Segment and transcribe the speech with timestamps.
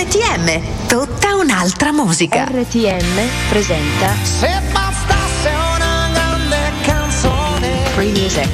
[0.00, 2.44] RTM, tutta un'altra musica.
[2.44, 8.48] RTM presenta Se bastasse una grande canzone Free Music.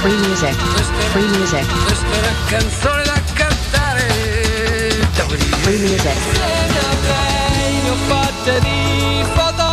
[0.00, 0.56] Free Music.
[1.12, 1.84] Free Music.
[1.84, 4.08] Questa è una canzone da cantare
[5.60, 6.16] Free Music.
[7.82, 9.65] Ne ho fatte di fotografie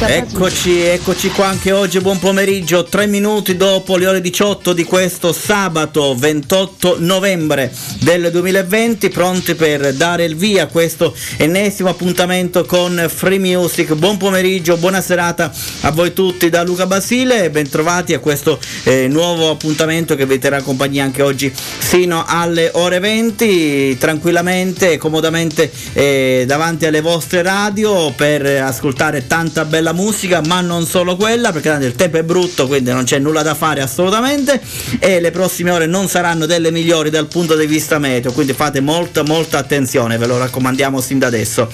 [0.00, 5.32] Eccoci, eccoci qua anche oggi, buon pomeriggio, tre minuti dopo le ore 18 di questo
[5.32, 13.10] sabato 28 novembre del 2020, pronti per dare il via a questo ennesimo appuntamento con
[13.12, 13.94] Free Music.
[13.94, 19.08] Buon pomeriggio, buona serata a voi tutti da Luca Basile e bentrovati a questo eh,
[19.08, 25.70] nuovo appuntamento che vi terrà compagnia anche oggi sino alle ore 20, tranquillamente e comodamente
[25.94, 31.68] eh, davanti alle vostre radio per ascoltare tanta bella musica, ma non solo quella, perché
[31.68, 34.60] tanto il tempo è brutto, quindi non c'è nulla da fare assolutamente
[35.00, 38.80] e le prossime ore non saranno delle migliori dal punto di vista meteo, quindi fate
[38.80, 41.68] molta molta attenzione, ve lo raccomandiamo sin da adesso.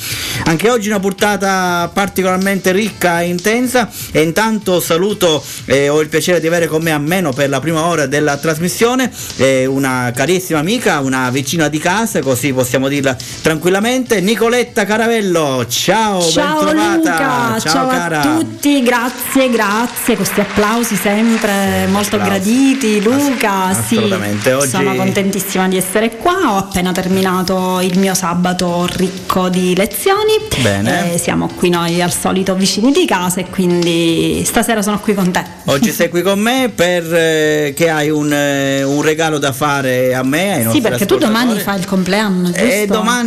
[0.44, 6.40] Anche oggi una puntata particolarmente ricca e intensa e intanto saluto e ho il piacere
[6.40, 11.00] di avere con me almeno per la prima ora della trasmissione eh, una carissima amica,
[11.00, 15.64] una vicina di casa, così possiamo dirla tranquillamente, Nicoletta Caravello.
[15.68, 16.72] Ciao, Ciao.
[16.72, 18.20] Luca, ciao, cara.
[18.20, 22.40] a tutti, grazie, grazie, questi applausi sempre molto Applausi.
[22.42, 23.02] graditi.
[23.02, 28.14] Luca, Ass- sì, assolutamente, oggi- sono contentissima di essere qua, ho appena terminato il mio
[28.14, 30.32] sabato ricco di lezioni.
[30.60, 31.14] Bene.
[31.14, 35.30] Eh, siamo qui noi al solito vicini di casa e quindi stasera sono qui con
[35.30, 35.44] te.
[35.66, 40.14] Oggi sei qui con me per eh, che hai un, eh, un regalo da fare
[40.14, 40.66] a me.
[40.70, 42.60] Sì, perché tu domani fai il compleanno, giusto?
[42.62, 43.23] E domani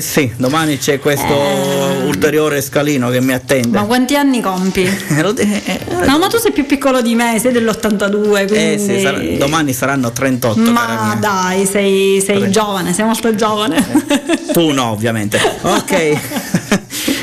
[0.00, 2.04] sì, domani c'è questo Eh.
[2.06, 3.78] ulteriore scalino che mi attende.
[3.78, 4.82] Ma quanti anni compi?
[5.12, 8.54] Eh, eh, eh, No, ma tu sei più piccolo di me, sei dell'82, quindi...
[8.54, 10.60] eh, sì, sarà- domani saranno 38.
[10.62, 13.84] cara Ma dai, sei, sei giovane, sei molto giovane.
[14.52, 15.38] Tu no, ovviamente.
[15.62, 16.80] Ok.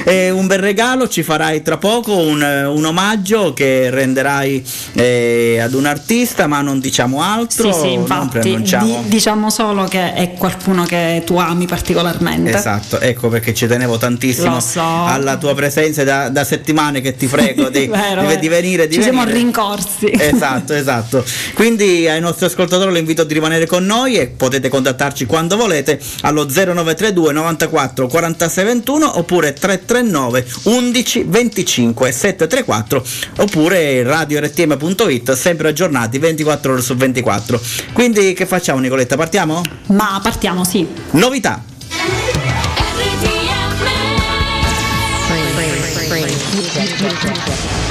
[0.09, 5.59] Eh, un bel regalo ci farai tra poco, un, eh, un omaggio che renderai eh,
[5.61, 7.71] ad un artista, ma non diciamo altro.
[7.71, 12.51] Sì, sì, infatti, di- diciamo solo che è qualcuno che tu ami particolarmente.
[12.57, 14.81] Esatto, ecco perché ci tenevo tantissimo so.
[14.81, 18.87] alla tua presenza da, da settimane che ti prego di, Vero, di- di venire.
[18.87, 19.37] Di Ci siamo venire.
[19.39, 20.11] rincorsi.
[20.11, 21.23] Esatto, esatto.
[21.53, 25.99] Quindi ai nostri ascoltatori lo invito di rimanere con noi e potete contattarci quando volete
[26.21, 29.53] allo 0932 94 46 21 oppure
[29.99, 33.05] 339 11 25 734
[33.37, 37.59] oppure radio-rtm.it sempre aggiornati 24 ore su 24.
[37.93, 39.15] Quindi che facciamo Nicoletta?
[39.15, 39.61] Partiamo?
[39.87, 40.87] Ma partiamo, sì.
[41.11, 41.63] Novità.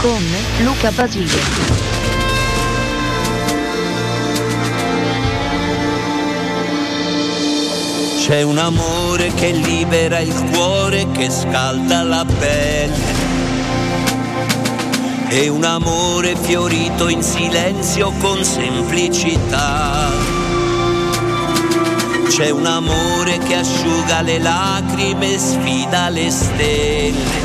[0.00, 0.24] Con
[0.62, 1.97] Luca Basile.
[8.28, 12.94] C'è un amore che libera il cuore, che scalda la pelle.
[15.30, 20.10] E un amore fiorito in silenzio con semplicità.
[22.28, 27.40] C'è un amore che asciuga le lacrime e sfida le stelle.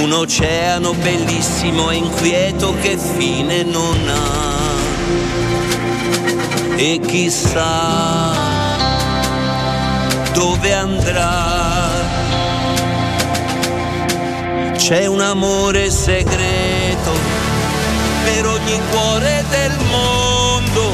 [0.00, 4.72] Un oceano bellissimo e inquieto che fine non ha.
[6.74, 8.33] E chissà
[10.34, 12.12] dove andrà.
[14.76, 17.12] C'è un amore segreto
[18.24, 20.92] per ogni cuore del mondo,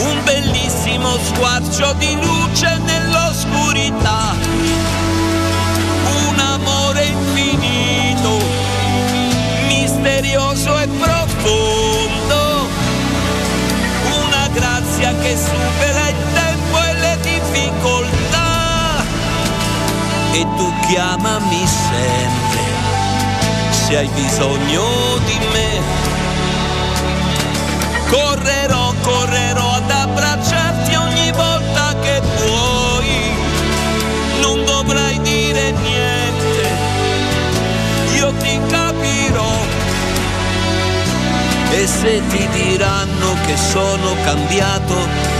[0.00, 4.34] un bellissimo squarcio di luce nell'oscurità,
[6.28, 8.38] un amore infinito,
[9.66, 12.68] misterioso e profondo,
[14.22, 15.97] una grazia che supera
[20.32, 22.78] E tu chiamami sempre
[23.70, 25.80] se hai bisogno di me.
[28.10, 33.08] Correrò, correrò ad abbracciarti ogni volta che puoi.
[34.40, 36.68] Non dovrai dire niente,
[38.16, 39.56] io ti capirò.
[41.70, 44.94] E se ti diranno che sono cambiato,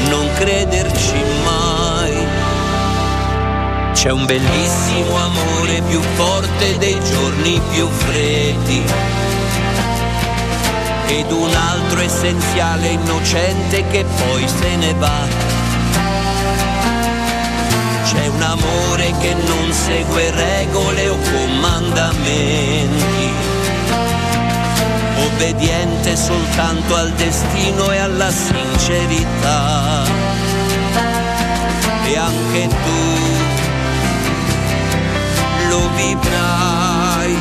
[0.09, 1.88] non crederci mai.
[4.01, 8.85] C'è un bellissimo amore più forte dei giorni più freddi.
[11.09, 15.27] Ed un altro essenziale innocente che poi se ne va.
[18.41, 23.33] amore che non segue regole o comandamenti,
[25.27, 30.05] obbediente soltanto al destino e alla sincerità.
[32.05, 33.48] E anche tu
[35.99, 37.37] vivrai,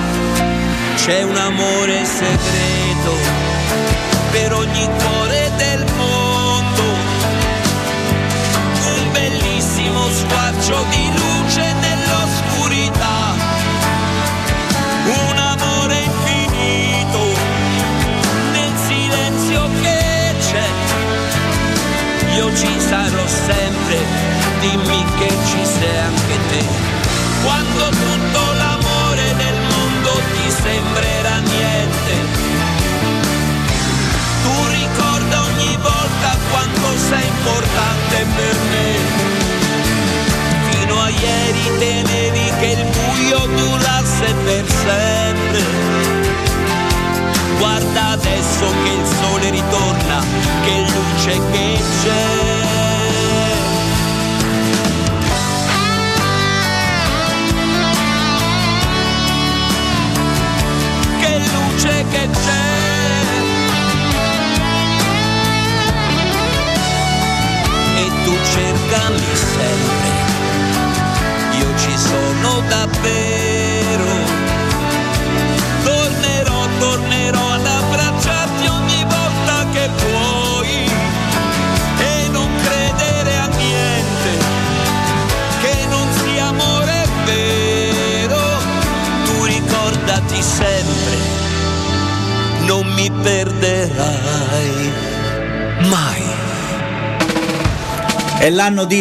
[0.95, 3.13] c'è un amore segreto
[4.31, 6.83] per ogni cuore del mondo,
[8.95, 13.35] un bellissimo squarcio di luce nell'oscurità,
[15.05, 17.23] un amore infinito
[18.53, 20.67] nel silenzio che c'è.
[22.37, 23.97] Io ci sarò sempre,
[24.61, 26.65] dimmi che ci sei anche te.
[27.43, 28.46] Quando tutto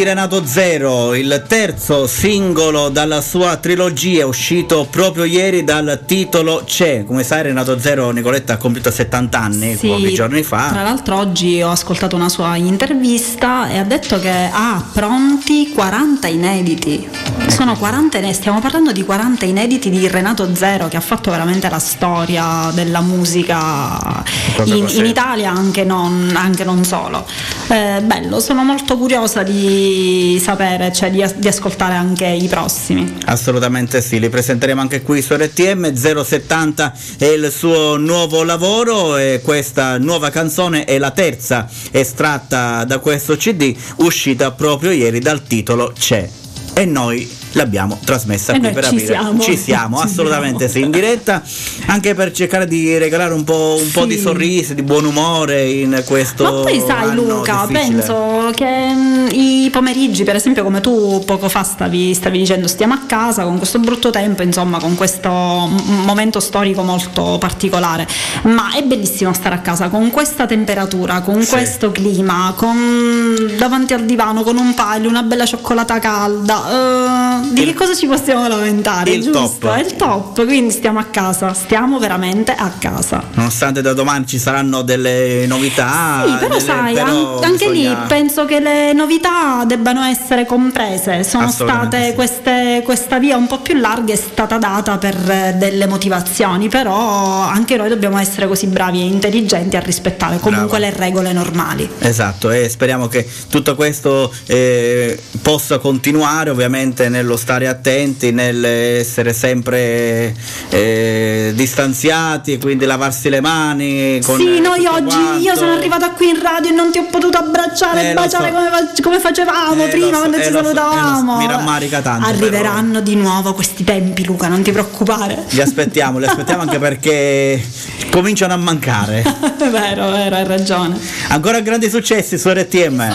[0.06, 7.02] Renato Zero, il terzo singolo dalla sua trilogia uscito proprio ieri dal titolo C'è.
[7.04, 10.82] Come sai Renato Zero Nicoletta ha compiuto 70 anni Sì, pochi giorni Tra fa.
[10.82, 17.08] l'altro oggi ho ascoltato una sua intervista e ha detto che ha pronti 40 inediti.
[17.48, 21.68] Sono 40 inediti, stiamo parlando di 40 inediti di Renato Zero che ha fatto veramente
[21.68, 24.22] la storia della musica
[24.64, 27.26] in, in Italia anche non, anche non solo.
[27.68, 33.18] Eh, bello, sono molto curiosa di sapere, cioè di, di ascoltare anche i prossimi.
[33.26, 39.40] Assolutamente sì, li presenteremo anche qui su RTM 070 è il suo nuovo lavoro e
[39.42, 45.92] questa nuova canzone è la terza estratta da questo CD uscita proprio ieri dal titolo
[45.96, 46.44] C'è
[46.78, 47.26] e noi
[47.56, 49.06] l'abbiamo trasmessa E qui per ci aprire.
[49.06, 49.40] siamo.
[49.40, 50.72] Ci siamo, Ci assolutamente siamo.
[50.72, 51.42] sì, in diretta
[51.86, 54.08] anche per cercare di regalare un po', un po' Sì.
[54.08, 57.96] di sorrisi, di buon umore in questo Ma poi sai Luca, difficile.
[58.02, 62.94] penso che mm, i pomeriggi, per esempio come tu poco fa stavi, stavi dicendo, stiamo
[62.94, 68.06] a casa con questo brutto tempo, insomma con questo momento storico molto particolare,
[68.42, 71.50] ma è bellissimo stare a casa con questa temperatura, con Sì.
[71.50, 77.44] questo clima, con, davanti al divano, con un paio, una bella cioccolata calda.
[77.52, 79.10] Di che cosa ci possiamo lamentare?
[79.12, 79.58] il giusto?
[79.60, 79.74] top.
[79.74, 83.22] È il top, quindi stiamo a casa, stiamo veramente a casa.
[83.34, 87.80] Nonostante da domani ci saranno delle novità, Sì, però delle- sai, però an- anche lì
[87.80, 91.24] bisogna- penso che le novità debbano essere comprese.
[91.24, 95.86] Sono state queste, questa via un po' più larga è stata data per eh, delle
[95.86, 96.94] motivazioni, però
[97.42, 100.92] anche noi dobbiamo essere così bravi e intelligenti a rispettare comunque Brava.
[100.92, 101.88] le regole normali.
[101.98, 110.34] Esatto, e speriamo che tutto questo eh, possa continuare, ovviamente nello stare attenti, nell'essere sempre
[110.70, 114.20] eh, distanziati e quindi lavarsi le mani.
[114.22, 115.38] Con sì, eh, noi oggi quanto.
[115.40, 118.48] io sono arrivata qui in radio e non ti ho potuto abbracciare Eh, e baciare
[118.48, 118.54] so.
[118.54, 118.68] come,
[119.02, 121.36] come facevamo Eh, prima so, quando eh, ci lo so, salutavamo.
[121.38, 125.44] Mi rammarica tanto, Arriveranno di nuovo questi tempi, Luca, non ti preoccupare.
[125.50, 127.62] Li aspettiamo, li aspettiamo anche perché
[128.10, 129.22] cominciano a mancare.
[129.22, 130.98] È vero, è vero, hai ragione.
[131.28, 133.14] Ancora grandi successi su RTM.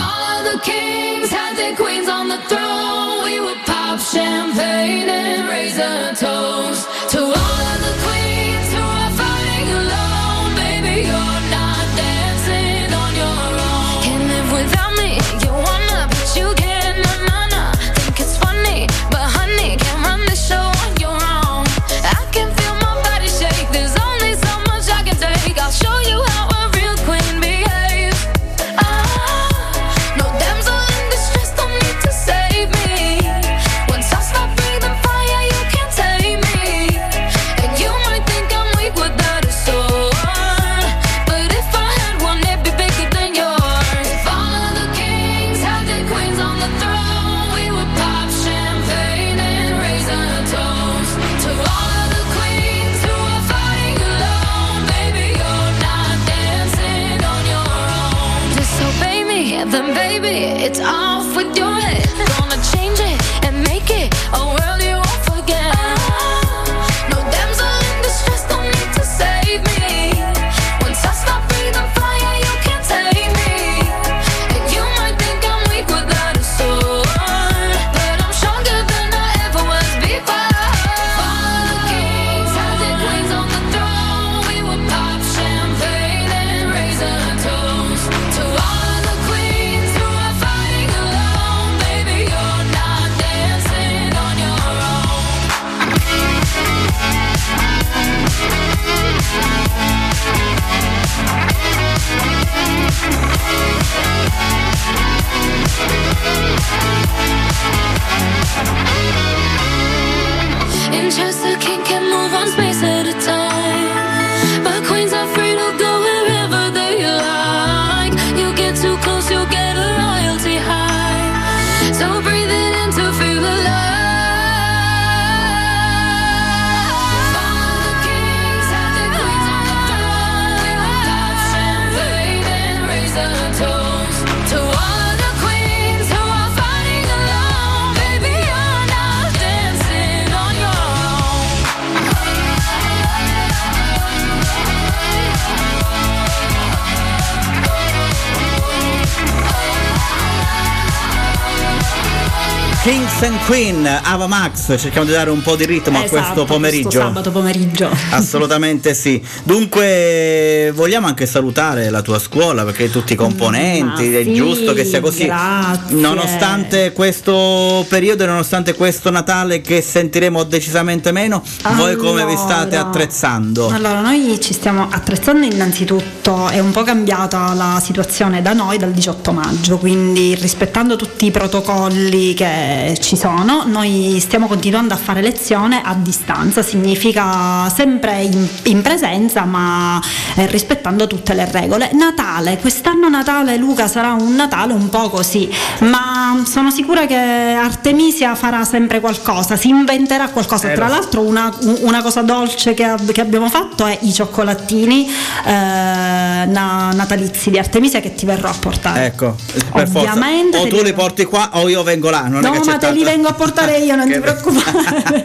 [152.84, 156.46] Kings and Queen, Ava Max, cerchiamo di dare un po' di ritmo a Esatto, questo
[156.46, 156.88] pomeriggio.
[156.90, 157.90] questo sabato pomeriggio.
[158.10, 159.22] Assolutamente sì.
[159.44, 164.74] Dunque, vogliamo anche salutare la tua scuola perché tutti i componenti, Ma è sì, giusto
[164.74, 165.26] che sia così.
[165.26, 165.96] grazie.
[165.96, 171.44] Nonostante questo periodo e nonostante questo Natale che sentiremo decisamente meno,
[171.76, 173.68] voi come vi state Allora, attrezzando?
[173.68, 178.92] Allora, noi ci stiamo attrezzando innanzitutto, è un po' cambiata la situazione da noi dal
[178.92, 185.22] 18 maggio, quindi rispettando tutti i protocolli che ci sono, noi stiamo continuando a fare
[185.22, 190.00] lezione a distanza, significa sempre in, in presenza ma
[190.36, 191.90] eh, rispettando tutte le regole.
[191.94, 195.50] Natale, quest'anno Natale Luca sarà un Natale un po' così,
[195.80, 200.72] ma sono sicura che Artemisia farà sempre qualcosa, si inventerà qualcosa.
[200.72, 205.08] Eh, Tra l'altro una, una cosa dolce che, che abbiamo fatto è i cioccolatini
[205.46, 209.06] eh, na- natalizi di Artemisia che ti verrò a portare.
[209.06, 209.36] Ecco,
[209.74, 210.76] per Ovviamente forza.
[210.76, 212.28] O tu li- porti qua o io vengo là.
[212.28, 215.24] Non è No, che c'è ma te li vengo a portare io, non ti preoccupare.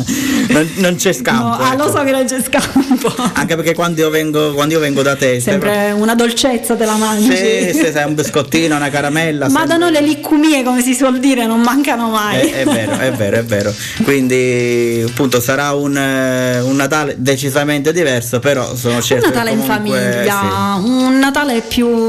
[0.48, 1.42] non, non c'è scampo.
[1.42, 1.96] No, ah, lo ecco.
[1.96, 3.14] so che non c'è scampo.
[3.34, 6.96] Anche perché quando io vengo, quando io vengo da te, Sempre una dolcezza te la
[6.96, 7.34] mangi.
[7.36, 9.48] Sì, sì, sai, un biscottino, una caramella.
[9.48, 12.48] Ma da noi le liccumie, come si suol dire, non mancano mai.
[12.48, 13.74] È, è vero, è vero, è vero.
[14.02, 19.28] Quindi, appunto, sarà un, eh, un Natale decisamente diverso, però sono Un certo.
[19.28, 22.06] che Natale in comunque, famiglia, un Natale più,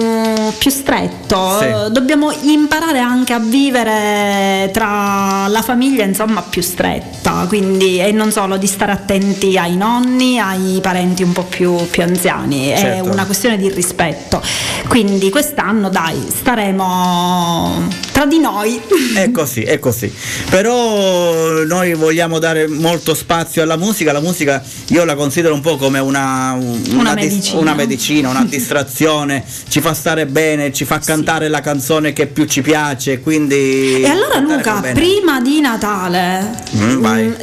[0.58, 1.58] più stretto.
[1.60, 1.66] Sì.
[1.66, 7.46] Eh, Dobbiamo imparare anche a vivere tra la famiglia, insomma, più stretta.
[7.48, 12.04] Quindi, e non solo di stare attenti ai nonni, ai parenti un po' più, più
[12.04, 12.68] anziani.
[12.70, 13.10] È Certo.
[13.12, 14.42] una questione di rispetto.
[14.88, 18.82] Quindi, quest'anno, dai, staremo tra di noi.
[18.88, 20.14] Sì, è così, è così.
[20.50, 24.12] Però noi vogliamo dare molto spazio alla musica.
[24.12, 27.60] La musica io la considero un po' come una, un- Una dis- medicina.
[27.60, 32.46] una medicina, una distrazione, ci fa stare bene, ci fa cantare la canzone che più
[32.46, 33.20] ci piace.
[33.22, 34.94] Quindi E allora Luca, bene.
[34.94, 37.28] prima di Natale, Mm, vai.
[37.28, 37.34] mm,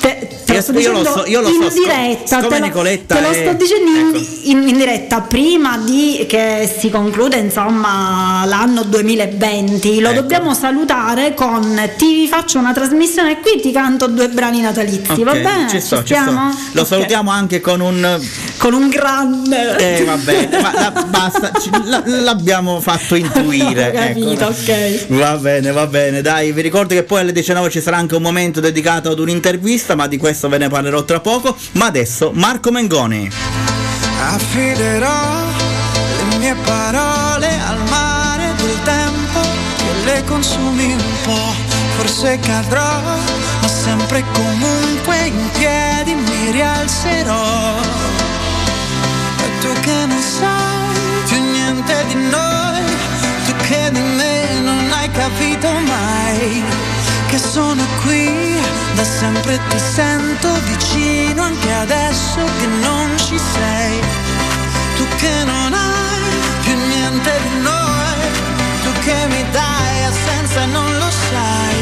[0.00, 2.68] te, lo sto io lo dicendo so- io lo in so, diretta, te lo,
[3.06, 4.24] te lo sto dicendo in, ecco.
[4.44, 10.20] in- in diretta, prima di che si conclude insomma l'anno 2020, lo Ecco.
[10.20, 15.32] dobbiamo salutare con ti faccio una trasmissione e qui ti canto due brani natalizi, va
[15.32, 15.68] Ok, bene?
[15.68, 16.04] Ci sto, ci sto.
[16.04, 16.50] stiamo?
[16.72, 16.86] Lo Ok.
[16.86, 18.20] salutiamo anche con un
[18.58, 19.76] Con un grande...
[19.98, 23.90] Eh, va bene, ma la- basta, ci- la- l'abbiamo fatto intuire.
[23.94, 24.44] Capito, ecco.
[24.46, 25.06] ok.
[25.08, 28.22] Va bene, va bene, dai, vi ricordo che poi alle 19 ci sarà anche un
[28.22, 31.56] momento dedicato ad un'intervista, ma di questo ve ne parlerò tra poco.
[31.72, 33.30] Ma adesso Marco Mengoni.
[34.20, 35.44] Affiderò
[36.30, 39.40] le mie parole al mare del tempo
[39.76, 41.54] che le consumi un po'.
[41.96, 43.00] Forse cadrò,
[43.60, 47.78] ma sempre comunque in piedi mi rialzerò.
[49.38, 52.82] E tu che non sai più niente di noi,
[53.46, 56.62] tu che di me non hai capito mai.
[57.28, 58.45] Che sono qui
[58.96, 64.00] da sempre ti sento vicino anche adesso che non ci sei.
[64.96, 66.30] Tu che non hai
[66.62, 68.20] più niente di noi,
[68.82, 71.76] tu che mi dai assenza e non lo sai.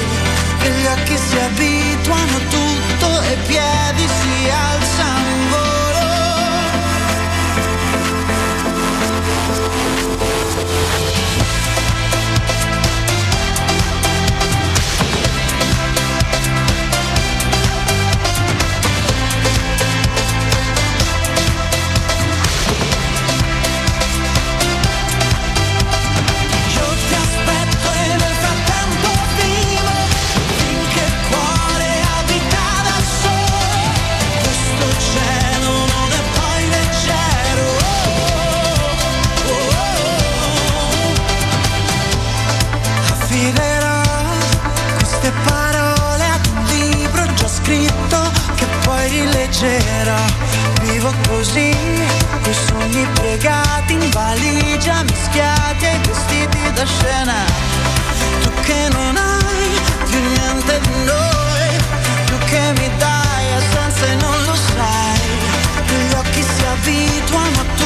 [0.58, 5.33] Che gli occhi si abituano tutto e i piedi si alzano
[49.60, 50.16] leggero,
[50.82, 51.76] vivo così,
[52.42, 57.44] coi sogni piegati in valigia, mischiati ai vestiti da scena.
[58.42, 61.66] Tu che non hai più niente di noi,
[62.26, 65.28] tu che mi dai assenza e non lo sai,
[65.86, 67.83] gli occhi si abituano a tutto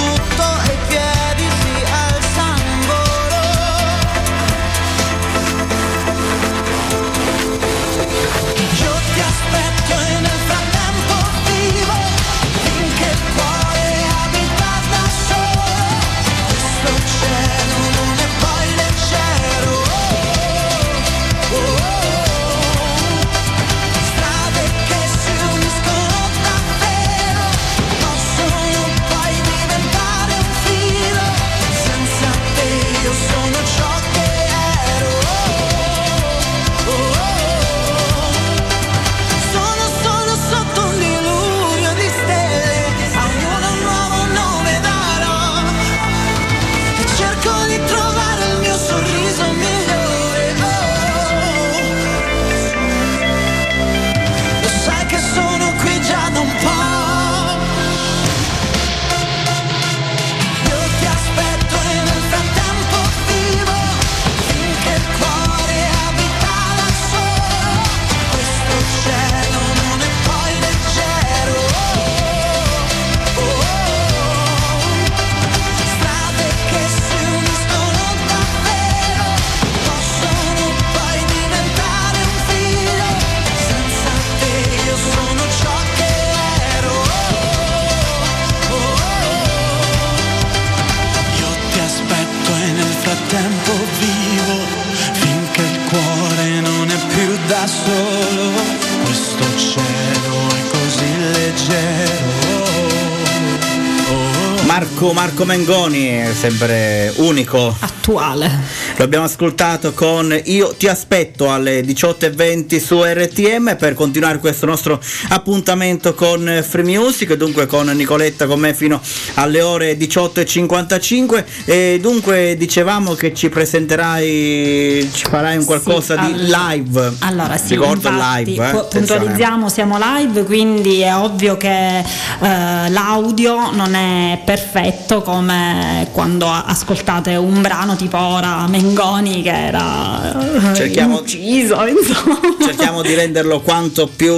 [104.98, 107.72] Marco, Marco Mengoni, sempre unico.
[107.78, 108.50] Attuale.
[108.98, 115.00] Lo abbiamo ascoltato con Io ti aspetto alle 18.20 su RTM per continuare questo nostro
[115.28, 119.00] appuntamento con Free Music, dunque con Nicoletta con me fino
[119.34, 126.40] alle ore 18.55 e dunque dicevamo che ci presenterai, ci farai un qualcosa Sì, di
[126.40, 127.12] allora- live.
[127.20, 128.68] Allora sì, Ricordo infatti, live.
[128.68, 132.04] eh, puntualizziamo, siamo live, quindi è ovvio che eh,
[132.40, 140.34] l'audio non è perfetto come quando ascoltate un brano tipo ora Mengoni che era
[140.74, 142.38] Cerchiamo- inciso, insomma.
[142.60, 144.34] Cerchiamo di renderlo quanto più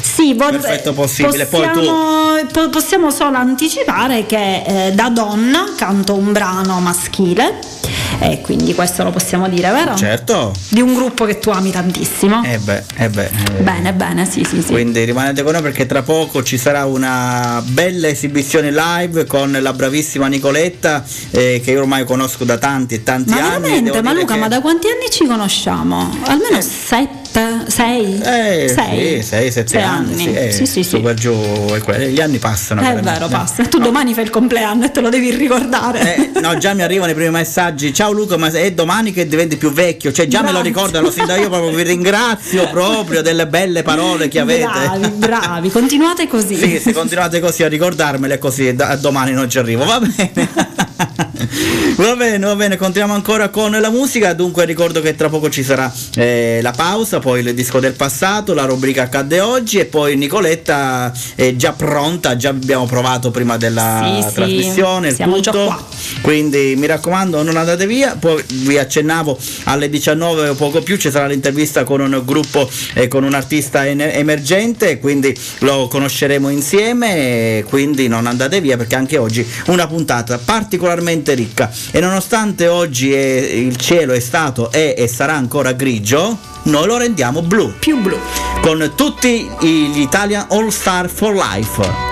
[0.00, 1.44] Sì, perfetto possibile.
[1.46, 7.58] Poi tu possiamo, po- possiamo solo anticipare che eh, da donna canto un brano maschile
[8.22, 9.94] e quindi questo lo possiamo dire, vero?
[9.94, 10.52] Certo.
[10.68, 12.42] Di un gruppo che tu ami tantissimo.
[12.44, 13.24] Eh beh, eh beh.
[13.24, 13.62] eh.
[13.62, 14.72] Bene, bene, sì, sì, sì.
[14.72, 19.72] Quindi rimanete con noi perché tra poco ci sarà una bella esibizione live con la
[19.72, 23.89] bravissima Nicoletta eh, che io ormai conosco da tanti e tanti Ma anni.
[23.92, 26.16] Veramente, ma Luca, che- ma da quanti anni ci conosciamo?
[26.24, 28.18] Almeno sette, sei?
[28.20, 29.16] Eh, sei?
[29.16, 32.80] sì, sei, sette Sei anni, sì, eh, sì, sì, giù, gli anni passano.
[32.80, 33.10] È veramente.
[33.12, 33.64] vero, passa.
[33.64, 33.84] Tu No.
[33.84, 36.30] domani fai il compleanno e te lo devi ricordare.
[36.34, 37.92] Eh, no, già mi arrivano i primi messaggi.
[37.94, 40.12] Ciao Luca, ma è domani che diventi più vecchio.
[40.12, 44.28] Cioè, già me lo ricordano sin da io proprio vi ringrazio proprio delle belle parole
[44.28, 44.64] che avete.
[44.66, 46.56] Bravi, bravi, continuate così.
[46.56, 50.68] Sì, se continuate così a ricordarmele così da, domani non ci arrivo, va bene.
[51.96, 55.62] Va bene, va bene, continuiamo ancora con la musica, dunque ricordo che tra poco ci
[55.62, 60.16] sarà eh, la pausa, poi il disco del passato, la rubrica accadde oggi e poi
[60.16, 65.50] Nicoletta è già pronta, già abbiamo provato prima della Sì, sì, trasmissione, il siamo già
[65.50, 65.64] tutto.
[65.64, 65.86] qua.
[66.22, 71.10] quindi mi raccomando non andate via, poi vi accennavo alle 19 o poco più ci
[71.10, 77.64] sarà l'intervista con un gruppo e con un artista en- emergente, quindi lo conosceremo insieme,
[77.68, 83.18] quindi non andate via perché anche oggi una puntata particolarmente ricca e nonostante oggi è-
[83.18, 88.18] il cielo è stato è e sarà ancora grigio, noi lo rendiamo blu Più blu.
[88.60, 92.08] con tutti gli Italian All Star for Life.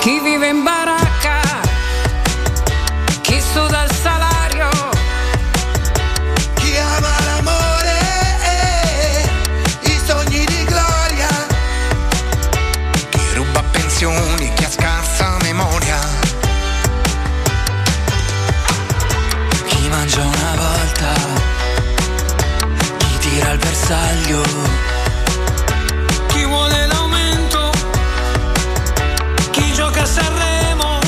[0.00, 0.81] Chi vive in baracca,
[23.92, 24.42] bersaglio.
[26.28, 27.70] Chi vuole l'aumento?
[29.50, 30.98] Chi gioca a Sanremo?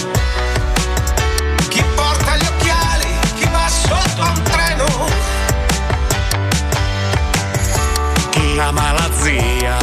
[1.68, 3.06] Chi porta gli occhiali?
[3.36, 4.86] Chi va sotto a un treno?
[8.30, 9.76] Chi ama la zia?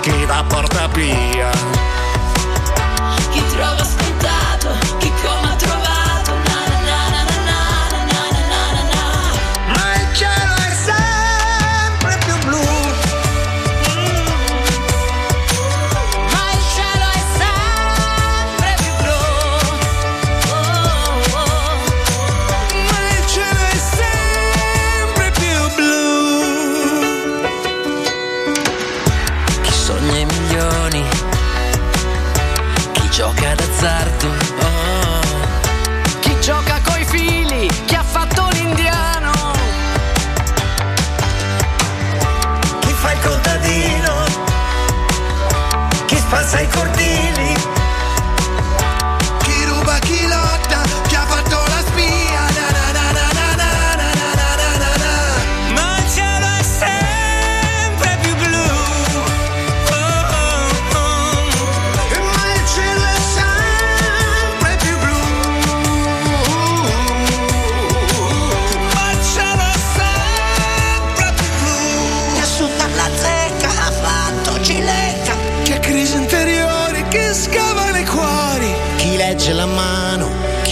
[0.00, 1.77] Chi la porta via?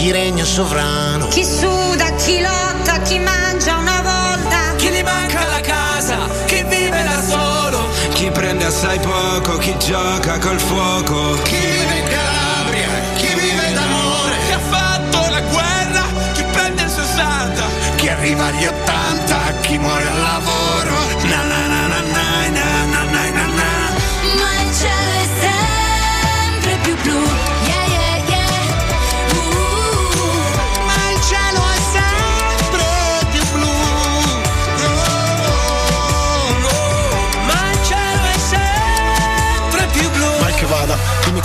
[0.07, 1.27] chi regna sovrano.
[1.27, 4.75] Chi suda, chi lotta, chi mangia una volta.
[4.77, 7.89] Chi gli manca la casa, chi vive da solo.
[8.13, 11.33] Chi prende assai poco, chi gioca col fuoco.
[11.43, 14.35] Chi vive in Calabria, chi vive d'amore.
[14.45, 17.63] Chi ha fatto la guerra, chi prende il 60.
[17.97, 20.95] Chi arriva agli 80, chi muore al lavoro.
[21.23, 21.66] Na, na,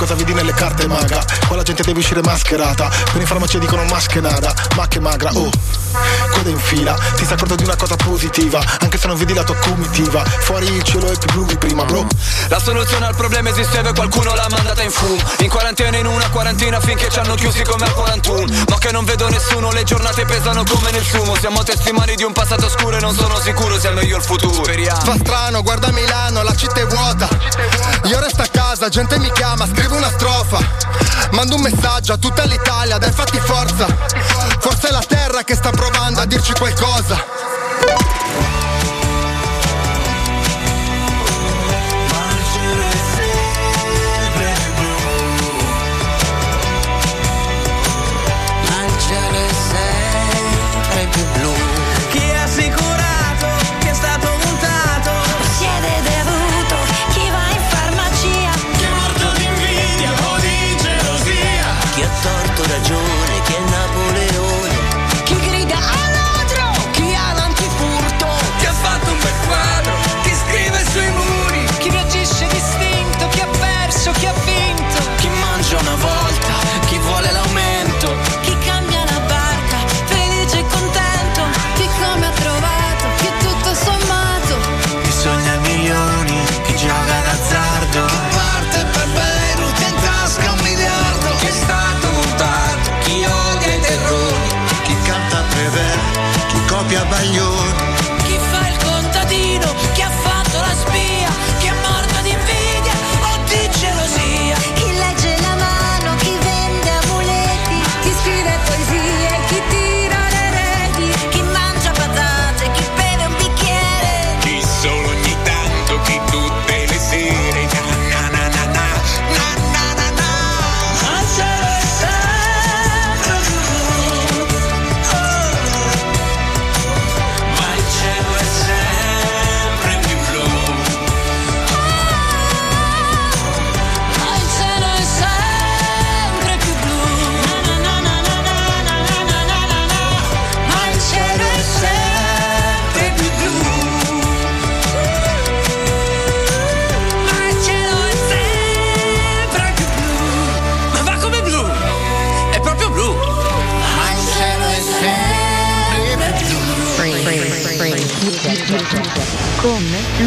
[0.02, 1.24] cosa vedi nelle carte maga?
[1.46, 2.88] Qua la gente deve uscire mascherata.
[2.88, 5.48] Per in farmacia dicono mascherada Ma che magra, oh.
[6.30, 8.60] Coda in fila Ti sei accorto di una cosa positiva.
[8.80, 10.24] Anche se non vedi la tua comitiva.
[10.24, 12.04] Fuori il cielo è più blu di prima, bro.
[12.48, 16.28] La soluzione al problema esisteva e qualcuno l'ha mandata in fumo In quarantena in una
[16.30, 20.24] quarantina finché ci hanno chiusi come al 41 Ma che non vedo nessuno, le giornate
[20.24, 23.90] pesano come nel fumo Siamo testimoni di un passato scuro e non sono sicuro se
[23.90, 24.64] è meglio il futuro.
[24.64, 27.91] Speriamo Fa strano, guarda Milano, La città è vuota, la città è vuota.
[28.04, 30.58] Io resto a casa, gente mi chiama, scrivo una strofa.
[31.32, 33.86] Mando un messaggio a tutta l'Italia, dai fatti forza.
[34.58, 37.24] Forse è la terra che sta provando a dirci qualcosa.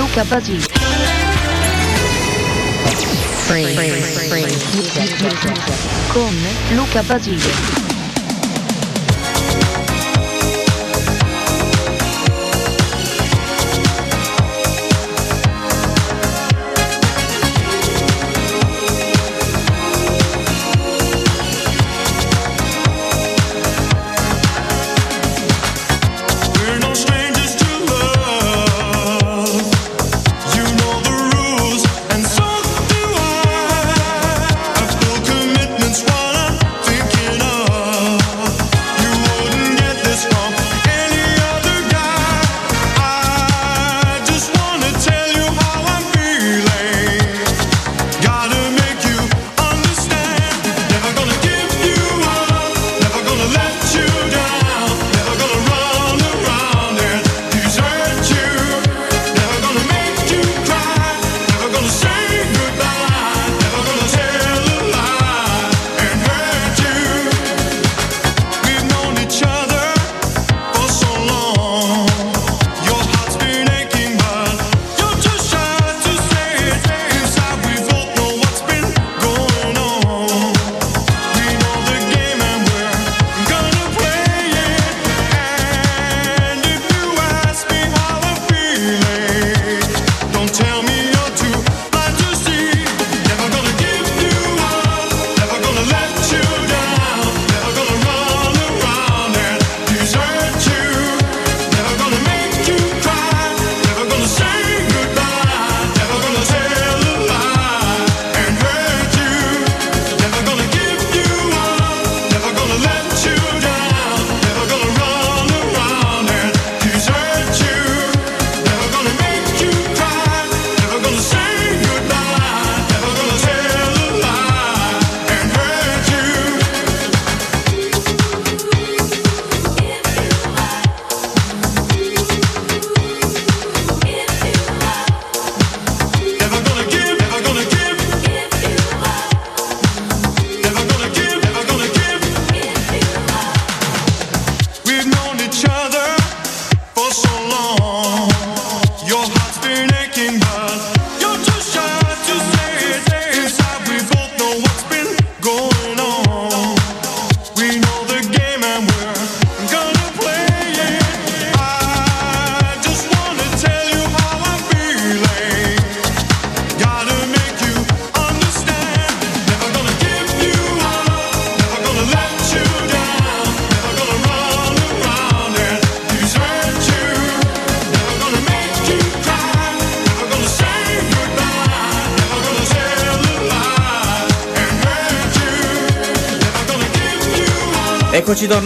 [0.05, 0.67] Luca Basile.
[6.13, 6.35] Con
[6.75, 7.84] Luca Basile.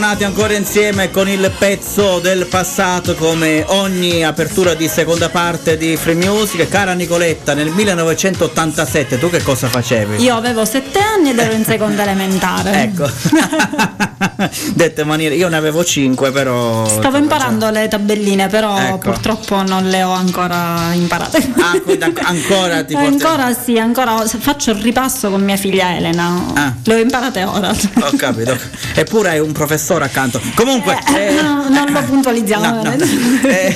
[0.10, 5.96] Tornati ancora insieme con il pezzo del passato come ogni apertura di seconda parte di
[5.98, 6.68] Free Music.
[6.68, 10.24] Cara Nicoletta, nel 1987 tu che cosa facevi?
[10.24, 12.84] Io avevo sette anni ed ero in seconda elementare.
[12.84, 13.08] Ecco.
[14.74, 16.88] Dette maniere, io ne avevo 5 però...
[16.88, 18.98] Stavo imparando le tabelline, però Ecco.
[18.98, 21.38] purtroppo non le ho ancora imparate.
[21.60, 26.46] Ah, quindi an- ancora ti Ancora sì, ancora faccio il ripasso con mia figlia Elena.
[26.54, 26.74] Ah.
[26.84, 27.70] Le ho imparate ora.
[27.70, 28.58] Ho capito.
[29.00, 30.42] Eppure hai un professore accanto.
[30.56, 31.00] Comunque...
[31.16, 32.82] eh, No, non lo puntualizziamo.
[32.82, 32.98] No, no.
[33.50, 33.76] Eh,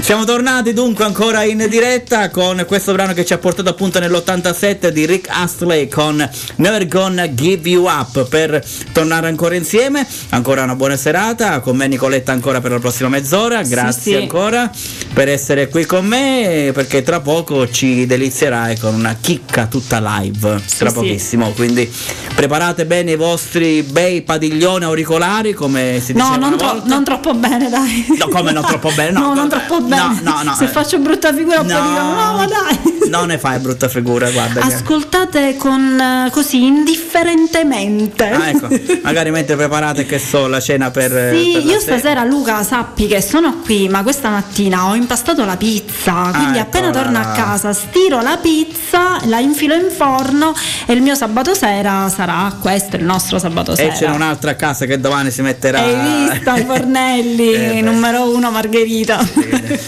[0.00, 4.88] siamo tornati dunque ancora in diretta con questo brano che ci ha portato appunto nell'87
[4.88, 10.06] di Rick Astley con Never Gonna Give You Up per tornare ancora insieme.
[10.30, 13.62] Ancora una buona serata, con me Nicoletta ancora per la prossima mezz'ora.
[13.62, 14.14] Grazie sì.
[14.14, 14.70] ancora
[15.12, 20.62] per essere qui con me perché tra poco ci delizierai con una chicca tutta live,
[20.78, 20.94] tra sì.
[20.94, 21.50] pochissimo.
[21.50, 21.90] Quindi
[22.34, 27.34] preparate bene i vostri bei padiglioni auricolari come si No, diceva non, tro- non troppo
[27.34, 28.06] bene, dai.
[28.18, 29.10] No, come non troppo bene?
[29.12, 29.48] No, non vabbè.
[29.66, 30.02] troppo bene.
[30.22, 30.68] No, no, no, Se eh.
[30.68, 31.80] faccio brutta figura poi No.
[31.82, 32.92] dicono no, ma dai.
[33.08, 34.60] Non ne fai brutta figura, guarda.
[34.60, 38.30] che- Ascoltate con eh, così indifferentemente.
[38.30, 38.68] Ah, ecco,
[39.02, 41.98] magari mentre preparate che so la cena per, Sì, per la io sera.
[41.98, 46.62] stasera Luca sappi che sono qui, ma questa mattina ho impastato la pizza, quindi Ah,
[46.62, 47.30] appena eccola torno là.
[47.30, 50.54] a casa stiro la pizza, la infilo in forno
[50.86, 53.93] e il mio sabato sera sarà questo, il nostro sabato sera.
[53.94, 55.80] C'è un'altra a casa che domani si metterà.
[55.80, 59.16] Hai visto i fornelli, Eh, numero uno Margherita.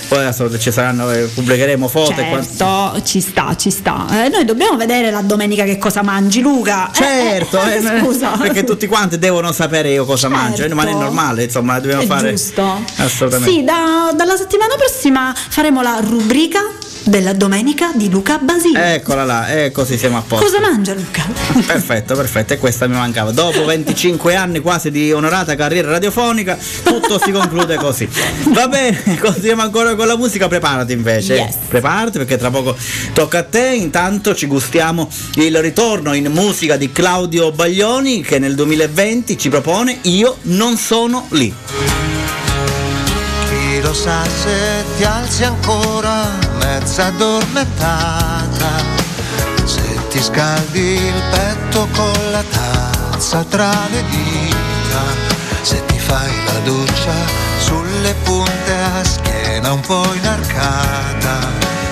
[0.08, 4.06] Poi adesso ci saranno, eh, pubblicheremo foto e Certo, ci sta, ci sta.
[4.24, 6.90] Eh, noi dobbiamo vedere la domenica che cosa mangi, Luca.
[6.90, 8.30] Eh, Certo, eh, eh, scusa.
[8.38, 10.74] perché tutti quanti devono sapere io cosa mangio, Certo.
[10.74, 12.30] ma è normale, insomma, dobbiamo È fare.
[12.30, 12.82] giusto.
[12.96, 13.52] Assolutamente.
[13.52, 16.60] Sì, da- dalla settimana prossima faremo la rubrica
[17.06, 18.94] della domenica di Luca Basile.
[18.94, 20.44] Eccola là, e così siamo a posto.
[20.44, 21.24] Cosa mangia Luca?
[21.66, 23.30] Perfetto, perfetto, e questa mi mancava.
[23.30, 28.08] Dopo 25 anni quasi di onorata carriera radiofonica, tutto si conclude così.
[28.52, 31.34] Va bene, continuiamo ancora con la musica, preparati invece.
[31.34, 31.54] Yes.
[31.68, 32.76] Preparati perché tra poco
[33.12, 33.74] tocca a te.
[33.76, 39.98] Intanto ci gustiamo il ritorno in musica di Claudio Baglioni che nel 2020 ci propone
[40.02, 41.54] Io non sono lì.
[43.48, 48.70] Chi lo sa se ti alzi ancora mezza addormentata,
[49.64, 55.02] se ti scaldi il petto con la tazza tra le dita,
[55.62, 57.14] se ti fai la doccia
[57.58, 61.34] sulle punte a schiena un po' inarcata,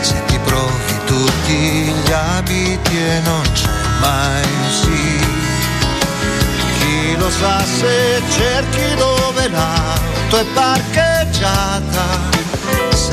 [0.01, 5.27] se ti provi tutti gli abiti e non c'è mai un sì.
[6.79, 12.34] Chi lo sa se cerchi dove l'auto è parcheggiata,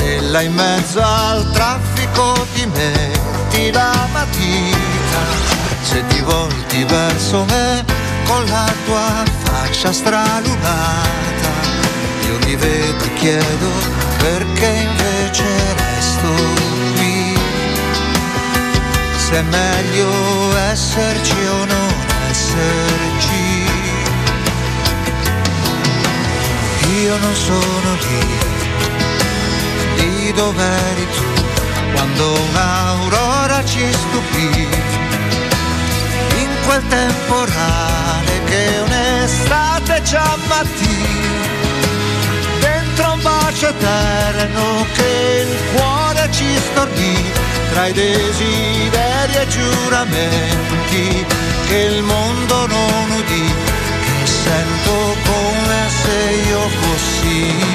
[0.02, 5.24] se là in mezzo al traffico ti metti la matita,
[5.82, 7.86] se ti volti verso me
[8.26, 11.52] con la tua faccia stralunata,
[12.28, 13.70] io mi vedo e chiedo
[14.18, 16.30] perché invece resto
[16.96, 17.38] qui.
[19.18, 21.94] Se è meglio esserci o non
[22.30, 23.70] esserci.
[27.04, 28.61] Io non sono lì,
[30.22, 31.44] lì dove eri tu,
[31.94, 34.68] quando un'aurora ci stupì,
[36.44, 40.98] in quel temporale che un'estate ci ammattì,
[42.60, 47.32] dentro un bacio eterno che il cuore ci stordì,
[47.74, 51.26] tra i desideri e giuramenti
[51.68, 53.54] che il mondo non udì,
[54.06, 57.71] che sento come se io fossi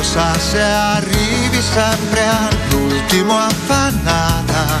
[0.00, 4.80] lo sa se arrivi sempre all'ultimo affannata,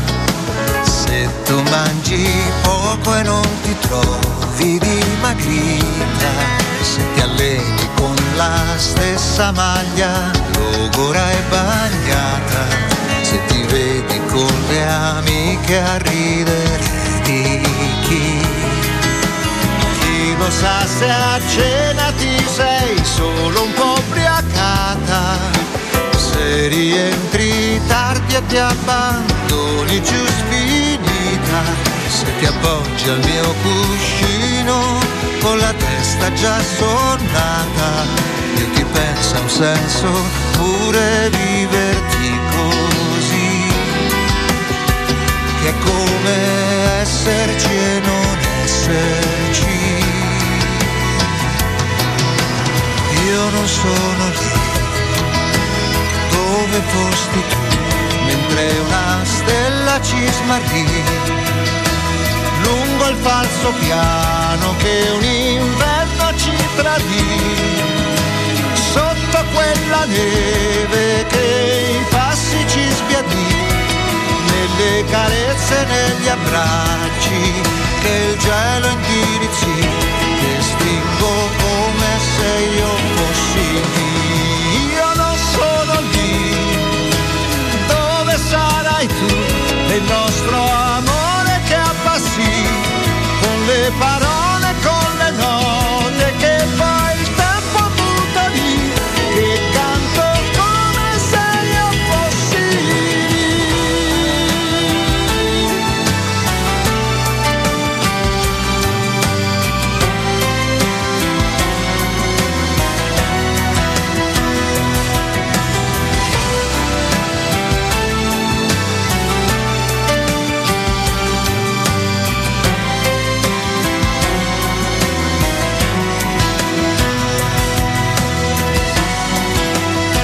[0.82, 2.26] se tu mangi
[2.62, 6.32] poco e non ti trovi dimagrita,
[6.80, 12.62] se ti alleni con la stessa maglia, logora e bagnata,
[13.20, 16.88] se ti vedi con le amiche a ridere
[17.24, 17.60] di
[18.08, 18.46] chi?
[20.00, 23.89] Chi lo sa se a cena ti sei solo un po'
[26.40, 31.60] se rientri tardi e ti abbandoni giù sfinita,
[32.08, 34.76] se ti appoggi al mio cuscino
[35.42, 37.88] con la testa già sonnata,
[38.56, 40.08] io ti penso ha un senso
[40.56, 43.52] pure viverti così,
[45.60, 46.36] che è come
[47.02, 49.68] esserci e non esserci.
[53.28, 54.49] Io non sono lì,
[56.86, 57.56] fosti tu,
[58.26, 61.38] mentre una stella ci smarrì
[62.62, 67.98] lungo il falso piano che un inverno ci tradì.
[68.92, 73.54] Sotto quella neve che i passi ci sbiadì,
[74.50, 77.62] nelle carezze e negli abbracci
[78.02, 79.88] che il gelo indirizzì,
[80.40, 84.19] che stingo come se io fossi lì.
[89.00, 89.94] Sarai tu?
[89.94, 92.50] Il nostro amore che abbassi
[93.40, 94.29] con le parole,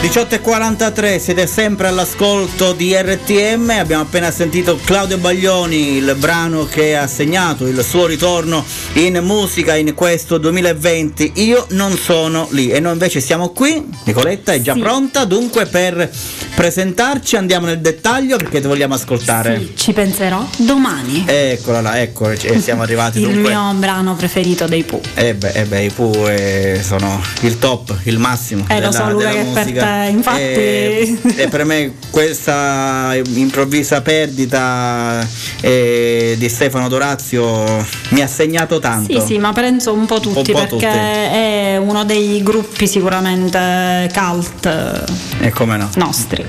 [0.07, 7.09] 18.43 siete sempre all'ascolto di RTM, abbiamo appena sentito Claudio Baglioni, il brano che ha
[7.09, 8.65] segnato il suo ritorno
[8.97, 11.33] in musica in questo 2020.
[11.37, 14.81] Io non sono lì e noi invece siamo qui, Nicoletta è già Sì.
[14.81, 16.11] pronta, dunque per
[16.55, 19.59] presentarci andiamo nel dettaglio perché ti vogliamo ascoltare.
[19.59, 21.25] Sì, ci penserò domani.
[21.27, 23.51] Eccola là, ecco, siamo arrivati Il dunque.
[23.51, 25.01] mio brano preferito dei Pooh.
[25.15, 28.65] Eh beh, eh beh, i Pooh eh, sono il top, il massimo.
[28.69, 29.85] Eh, lo della, so, Luca, che per musica.
[30.05, 35.27] te, infatti- E, e per me questa improvvisa perdita
[35.61, 38.85] eh, di Stefano Dorazio mi ha segnato tanto.
[39.07, 40.85] Sì, sì, ma penso un po' tutti po' perché tutti.
[40.87, 45.05] è uno dei gruppi sicuramente cult
[45.41, 45.89] E come no?
[45.97, 46.45] nostri.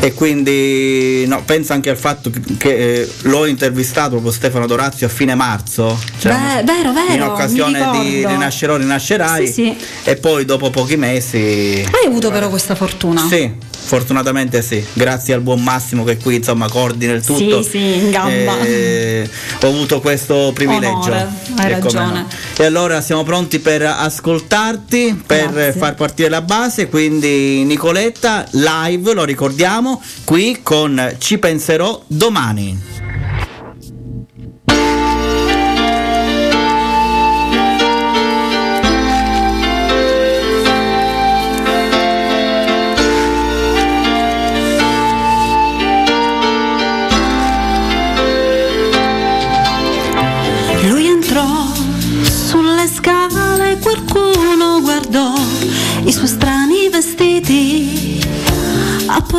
[0.00, 5.06] E quindi no, penso anche al fatto che, che, eh, l'ho intervistato proprio Stefano Dorazio
[5.06, 5.98] a fine marzo.
[6.18, 8.26] cioè, Beh, vero, vero, In occasione di.
[8.26, 9.46] Rinascerò, Rinascerai.
[9.46, 9.76] Sì, sì.
[10.04, 11.38] E poi dopo pochi mesi.
[11.38, 13.26] Hai avuto però questa fortuna?
[13.26, 13.50] Sì,
[13.86, 17.62] fortunatamente sì, grazie al buon Massimo che qui insomma coordina il tutto.
[17.62, 18.60] Sì, sì, in gamba.
[18.60, 19.28] Eh,
[19.62, 21.10] ho avuto questo privilegio.
[21.10, 21.28] Onore,
[21.58, 22.06] hai E ragione.
[22.12, 22.26] no.
[22.58, 25.80] E allora siamo pronti per ascoltarti, per Grazie.
[25.80, 33.35] far partire la base, quindi Nicoletta live, lo ricordiamo, qui con Ci penserò domani.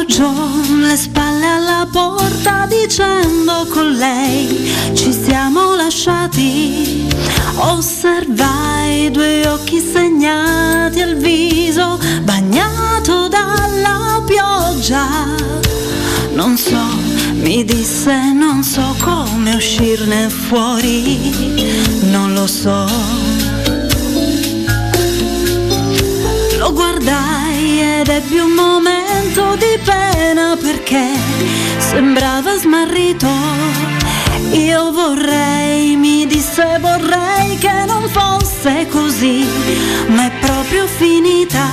[0.07, 0.31] Appoggiò
[0.87, 7.07] le spalle alla porta dicendo con lei ci siamo lasciati.
[7.55, 15.05] Osservai due occhi segnati al viso, bagnato dalla pioggia.
[16.33, 16.85] Non so,
[17.33, 22.85] mi disse, non so come uscirne fuori, non lo so.
[26.57, 31.05] Lo guardai ed ebbi un momento di pena perché
[31.77, 33.27] sembrava smarrito.
[34.51, 39.45] Io vorrei, mi disse vorrei che non fosse così,
[40.07, 41.65] ma è proprio finita.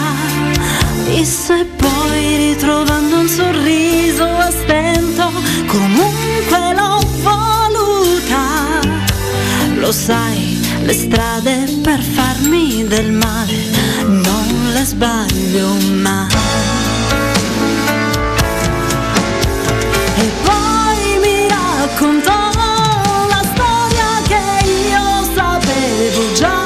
[1.06, 5.30] Disse poi ritrovando un sorriso a stento,
[5.66, 8.42] comunque l'ho voluta.
[9.76, 15.68] Lo sai, le strade per farmi del male non le sbaglio
[16.02, 16.26] mai.
[20.16, 22.50] E poi mi raccontò
[23.32, 24.44] la storia che
[24.90, 25.06] io
[25.36, 26.64] sapevo già.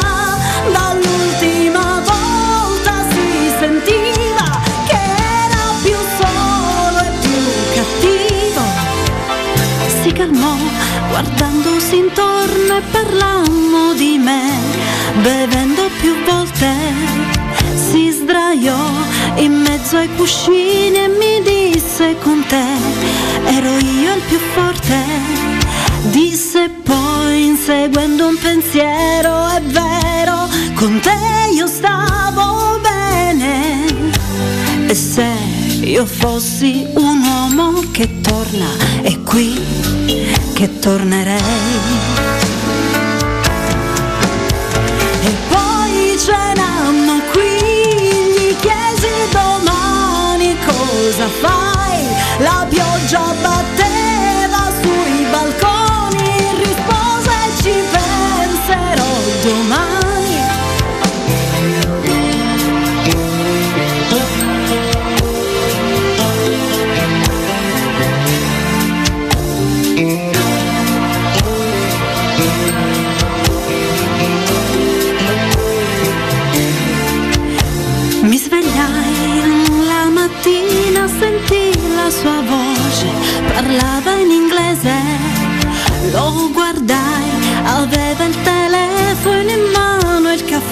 [0.73, 4.49] Dall'ultima volta si sentiva
[4.89, 5.01] che
[5.45, 7.43] era più solo e più
[7.75, 8.65] cattivo.
[10.03, 10.55] Si calmò
[11.11, 12.28] guardandosi intorno
[20.09, 22.65] mezzo ai cuscini e mi disse con te
[23.45, 24.97] ero io il più forte.
[26.11, 33.85] Disse poi inseguendo un pensiero, è vero, con te io stavo bene.
[34.87, 35.27] E se
[35.81, 38.69] io fossi un uomo che torna,
[39.03, 39.61] è qui
[40.55, 42.28] che tornerei.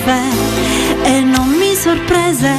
[0.07, 2.55] Caffè e non mi sorprese.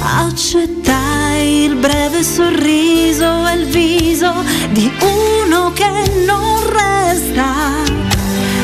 [0.00, 4.32] Accettai il breve sorriso e il viso
[4.72, 7.84] di uno che non resta.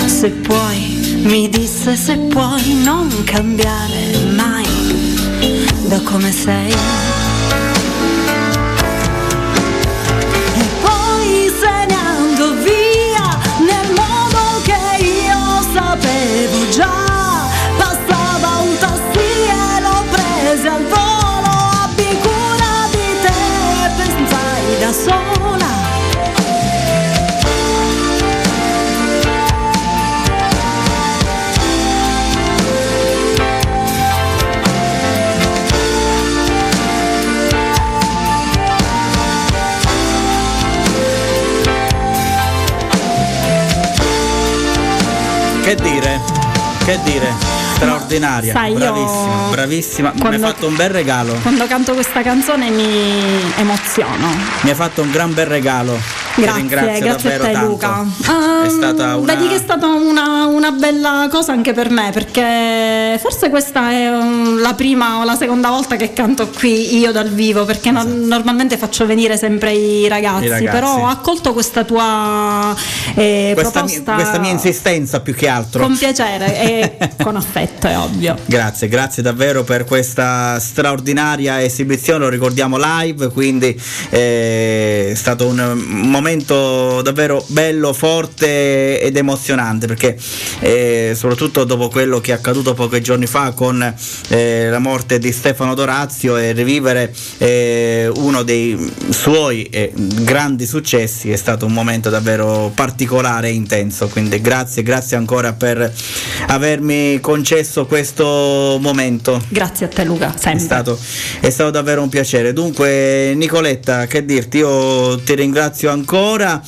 [0.07, 4.67] Se puoi, mi disse se puoi non cambiare mai
[5.87, 7.14] da come sei.
[45.65, 46.21] Che dire?
[46.85, 47.33] Che dire?
[47.75, 50.09] Straordinaria, sai, bravissima, bravissima.
[50.11, 51.35] Mi hai quando- fatto un bel regalo.
[51.43, 54.29] Quando canto questa canzone mi emoziono.
[54.61, 55.99] Mi hai fatto un gran bel regalo.
[56.37, 57.69] Grazie, ringrazio grazie a te tanto.
[57.69, 58.05] Luca.
[58.23, 62.11] È Ehm, stata una Vedi che è stata una, una bella cosa anche per me,
[62.13, 62.43] perché
[63.19, 67.29] forse questa è um, la prima o la seconda volta che canto qui io dal
[67.29, 70.63] vivo, perché no- normalmente faccio venire sempre i ragazzi, Esatto.
[70.63, 70.93] I ragazzi.
[70.93, 72.75] però ho accolto questa tua
[73.15, 75.83] eh, questa, mia, proposta questa mia insistenza più che altro.
[75.83, 78.37] con piacere e con affetto, è ovvio.
[78.47, 85.83] Grazie, grazie davvero per questa straordinaria esibizione, lo ricordiamo live, quindi eh, è stato un
[85.87, 90.17] momento davvero bello, forte ed emozionante perché
[90.61, 93.95] eh, soprattutto dopo quello che è accaduto pochi giorni fa con
[94.29, 101.31] eh, la morte di Stefano Dorazio e rivivere eh, uno dei suoi eh, grandi successi
[101.31, 105.93] è stato un momento davvero particolare e intenso, quindi grazie, grazie ancora per
[106.49, 109.41] avermi concesso questo momento.
[109.49, 110.65] Grazie a te Luca, È sempre.
[110.65, 110.99] stato,
[111.41, 112.53] è stato davvero un piacere.
[112.53, 114.59] Dunque, Nicoletta, che dirti?
[114.59, 116.61] Io ti ringrazio ancora.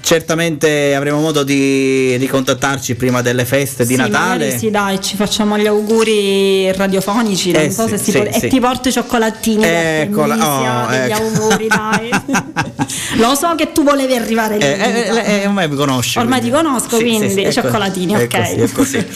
[0.00, 4.58] certamente avremo modo di ricontattarci prima delle feste di Sì, Natale.
[4.58, 8.46] sì, dai, ci facciamo gli auguri radiofonici, non Eh so sì, sì, può- sì.
[8.46, 10.34] e ti porto i cioccolatini Eccola,
[10.88, 11.22] oh, ecco.
[11.22, 12.10] auguri, dai.
[13.18, 14.62] Lo so che tu volevi arrivare lì.
[14.64, 16.18] Eh, eh, eh, eh, ormai mi conosci.
[16.18, 16.56] Ormai quindi.
[16.56, 18.72] ti conosco, quindi i è cioccolatini, ok.
[18.72, 19.06] Così,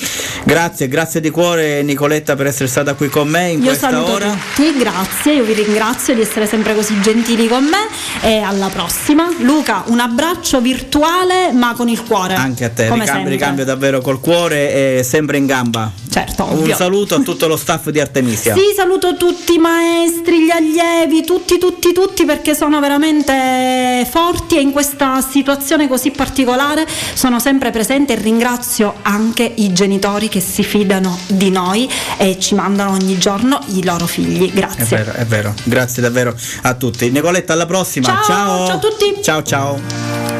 [0.45, 4.13] grazie, grazie di cuore Nicoletta per essere stata qui con me in Io questa saluto
[4.13, 4.37] ora.
[4.55, 7.87] tutti, grazie, io vi ringrazio di essere sempre così gentili con me
[8.23, 9.29] e alla prossima.
[9.39, 12.35] Luca, un abbraccio virtuale ma con il cuore.
[12.35, 15.91] Anche a te, ricambio, ricambio davvero col cuore e sempre in gamba.
[16.11, 16.77] Certo, Un ovvio.
[16.77, 18.55] saluto a tutto lo staff di Artemisia.
[18.55, 24.61] Sì, saluto tutti i maestri, gli allievi, tutti, tutti, tutti perché sono veramente forti e
[24.61, 30.63] in questa situazione così particolare sono sempre presente e ringrazio anche i genitori che si
[30.63, 34.51] fidano di noi e ci mandano ogni giorno i loro figli.
[34.51, 34.97] È Grazie.
[34.97, 35.55] vero, è vero.
[35.65, 37.11] Grazie davvero a tutti.
[37.11, 38.07] Nicoletta, alla prossima.
[38.07, 38.67] Ciao, ciao.
[38.67, 39.15] ciao a tutti.
[39.23, 40.34] Ciao, ciao.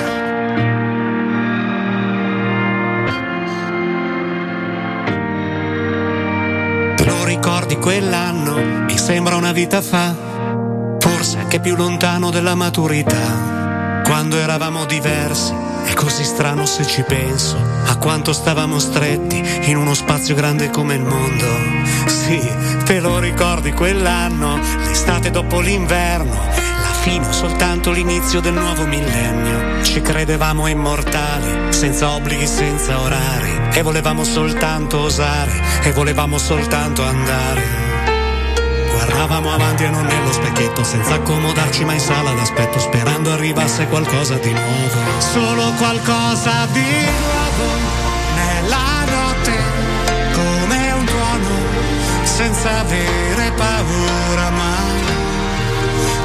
[7.75, 8.85] Ricordi quell'anno?
[8.85, 10.15] Mi sembra una vita fa,
[10.99, 14.03] forse anche più lontano della maturità.
[14.05, 15.53] Quando eravamo diversi,
[15.85, 17.57] è così strano se ci penso,
[17.87, 21.47] a quanto stavamo stretti in uno spazio grande come il mondo.
[22.07, 22.41] Sì,
[22.85, 24.59] te lo ricordi quell'anno?
[24.85, 26.39] L'estate dopo l'inverno,
[27.05, 29.83] la fine o soltanto l'inizio del nuovo millennio.
[29.83, 35.53] Ci credevamo immortali, senza obblighi, senza orari, e volevamo soltanto osare,
[35.83, 37.63] e volevamo soltanto andare.
[38.91, 44.37] Guardavamo avanti e non nello specchietto, senza accomodarci mai in sala d'aspetto, sperando arrivasse qualcosa
[44.37, 45.21] di nuovo.
[45.21, 47.73] Solo qualcosa di nuovo
[48.35, 49.53] nella notte,
[50.33, 51.49] come un tuono,
[52.25, 54.74] senza avere paura mai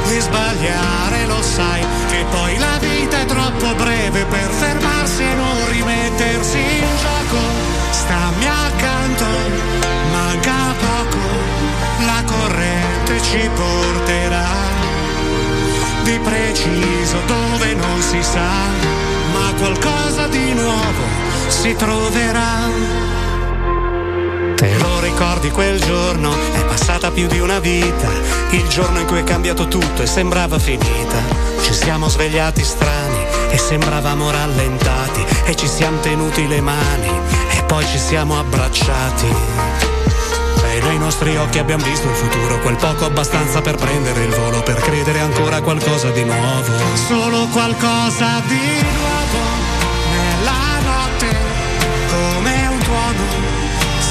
[0.09, 5.69] di sbagliare, lo sai, che poi la vita è troppo breve per fermarsi e non
[5.69, 7.37] rimettersi in gioco.
[7.91, 9.25] Stammi accanto,
[10.11, 11.25] manca poco,
[12.05, 14.47] la corrente ci porterà
[16.03, 18.49] di preciso dove non si sa,
[19.31, 21.03] ma qualcosa di nuovo
[21.49, 23.18] si troverà.
[24.59, 26.35] Te lo ricordi quel giorno?
[26.51, 28.09] È passata più di una vita.
[28.49, 31.17] Il giorno in cui è cambiato tutto e sembrava finita.
[31.61, 35.25] Ci siamo svegliati strani e sembravamo rallentati.
[35.45, 37.07] E ci siamo tenuti le mani
[37.57, 39.27] e poi ci siamo abbracciati.
[40.65, 44.61] E nei nostri occhi abbiamo visto il futuro, quel poco abbastanza per prendere il volo,
[44.61, 46.73] per credere ancora a qualcosa di nuovo.
[47.07, 49.48] Solo qualcosa di nuovo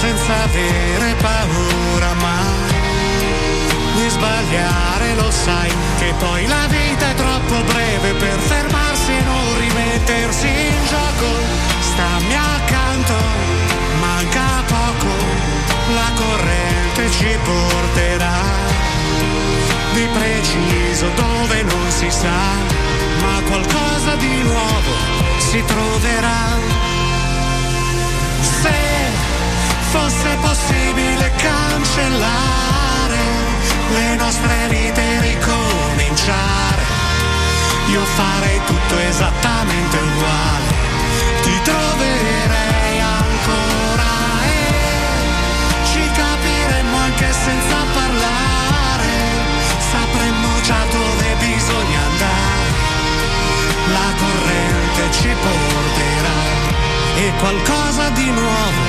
[0.00, 2.76] senza avere paura mai
[3.96, 9.58] di sbagliare, lo sai che poi la vita è troppo breve per fermarsi e non
[9.58, 11.30] rimettersi in gioco.
[11.80, 13.14] Stammi accanto,
[13.98, 15.12] manca poco,
[15.94, 18.40] la corrente ci porterà
[19.94, 22.40] di preciso dove non si sa,
[23.20, 24.92] ma qualcosa di nuovo
[25.38, 26.46] si troverà.
[28.62, 28.98] Se
[29.90, 33.22] fosse possibile cancellare
[33.90, 36.82] le nostre vite e ricominciare,
[37.86, 40.68] io farei tutto esattamente uguale,
[41.42, 44.12] ti troverei ancora
[44.44, 49.12] e ci capiremmo anche senza parlare,
[49.90, 52.70] sapremmo già dove bisogna andare,
[53.96, 56.38] la corrente ci porterà
[57.16, 58.87] e qualcosa di nuovo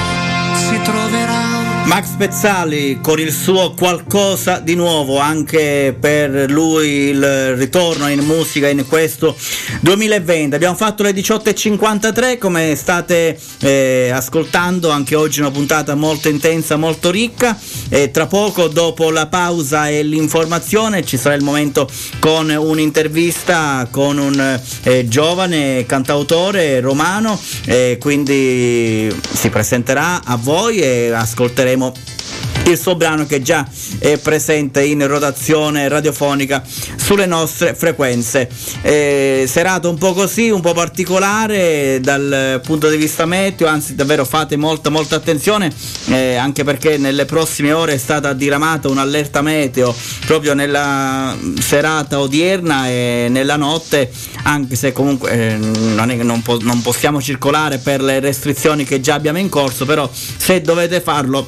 [0.59, 1.78] si troverà.
[1.89, 8.67] Max Pezzali con il suo qualcosa di nuovo, anche per lui il ritorno in musica
[8.67, 9.35] in questo
[9.79, 10.53] 2020.
[10.53, 17.09] Abbiamo fatto le 18.53, come state eh, ascoltando, anche oggi una puntata molto intensa, molto
[17.09, 17.57] ricca.
[17.89, 24.19] E tra poco, dopo la pausa e l'informazione, ci sarà il momento con un'intervista con
[24.19, 32.18] un eh, giovane cantautore romano, eh, quindi si presenterà a voi e ascolteremo も。
[32.65, 36.63] Il suo brano che già è presente in rotazione radiofonica
[36.95, 38.49] sulle nostre frequenze.
[38.81, 44.25] Eh, serata un po' così, un po' particolare dal punto di vista meteo, anzi davvero
[44.25, 45.73] fate molta molta attenzione
[46.07, 49.95] eh, anche perché nelle prossime ore è stata diramata un'allerta meteo
[50.25, 54.11] proprio nella serata odierna e nella notte,
[54.43, 58.99] anche se comunque eh, non, è, non, po- non possiamo circolare per le restrizioni che
[58.99, 61.47] già abbiamo in corso, però se dovete farlo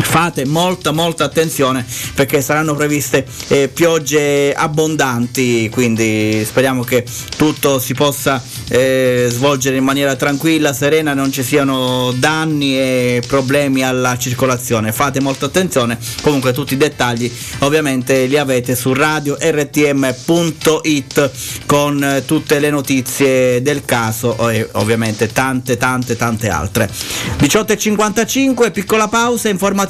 [0.00, 1.84] fate molta molta attenzione
[2.14, 7.04] perché saranno previste eh, piogge abbondanti quindi speriamo che
[7.36, 13.84] tutto si possa eh, svolgere in maniera tranquilla serena non ci siano danni e problemi
[13.84, 14.92] alla circolazione.
[14.92, 17.30] Fate molta attenzione comunque tutti i dettagli
[17.60, 21.30] ovviamente li avete su radio rtm.it
[21.66, 26.90] con eh, tutte le notizie del caso e ovviamente tante tante tante altre.
[27.38, 29.83] 18.55 piccola pausa informazione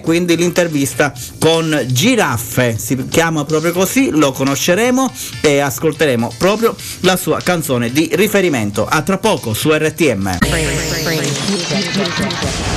[0.00, 2.76] quindi l'intervista con Giraffe.
[2.78, 8.86] Si chiama proprio così lo conosceremo e ascolteremo proprio la sua canzone di riferimento.
[8.86, 10.38] A tra poco su RTM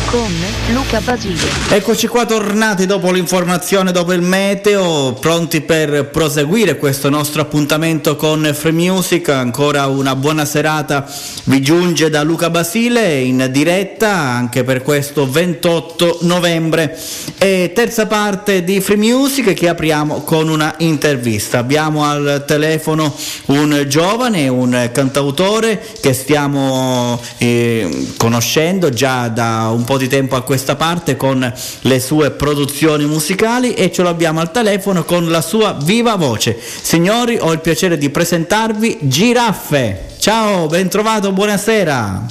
[0.10, 0.34] Con
[0.74, 1.40] Luca Basile.
[1.70, 8.52] Eccoci qua tornati dopo l'informazione, dopo il meteo, pronti per proseguire questo nostro appuntamento con
[8.54, 9.30] Free Music.
[9.30, 11.10] Ancora una buona serata
[11.46, 17.00] vi giunge da Luca Basile in diretta anche per questo 28 novembre.
[17.38, 21.60] E terza parte di Free Music che apriamo con una intervista.
[21.60, 23.16] Abbiamo al telefono
[23.46, 30.42] un giovane, un cantautore che stiamo eh, conoscendo già da un po' di tempo a
[30.42, 35.78] questa parte con le sue produzioni musicali e ce l'abbiamo al telefono con la sua
[35.82, 36.58] viva voce.
[36.60, 40.16] Signori, ho il piacere di presentarvi Giraffe.
[40.20, 42.26] Ciao, ben trovato, buonasera.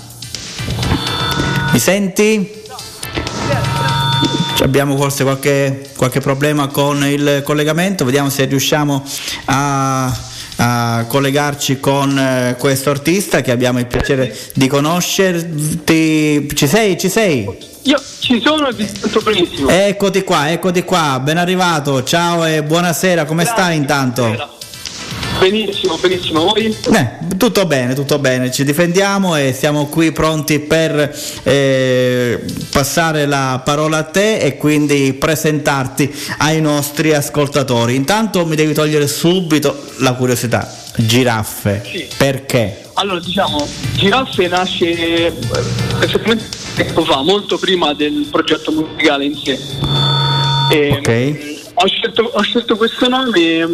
[1.73, 2.63] Mi senti?
[4.63, 9.05] Abbiamo forse qualche, qualche problema con il collegamento, vediamo se riusciamo
[9.45, 10.13] a,
[10.57, 16.49] a collegarci con eh, questo artista che abbiamo il piacere di conoscerti.
[16.55, 16.99] Ci sei?
[16.99, 17.75] Ci sei?
[17.83, 19.69] Io ci sono e vi sento benissimo.
[19.69, 24.56] Eccoti qua, eccoti qua, ben arrivato, ciao e buonasera, come stai intanto?
[25.39, 26.45] Benissimo, benissimo.
[26.45, 26.65] Voi?
[26.93, 33.61] Eh, tutto bene, tutto bene, ci difendiamo e siamo qui pronti per eh, passare la
[33.65, 37.95] parola a te e quindi presentarti ai nostri ascoltatori.
[37.95, 42.07] Intanto mi devi togliere subito la curiosità, giraffe, Sì.
[42.17, 42.81] perché?
[42.95, 45.33] Allora, diciamo, Giraffe nasce eh,
[46.01, 49.59] effettivamente tempo fa, molto prima del progetto musicale in sé.
[50.71, 51.75] E, Ok.
[51.75, 53.69] ho, scelto, ho scelto questo nome,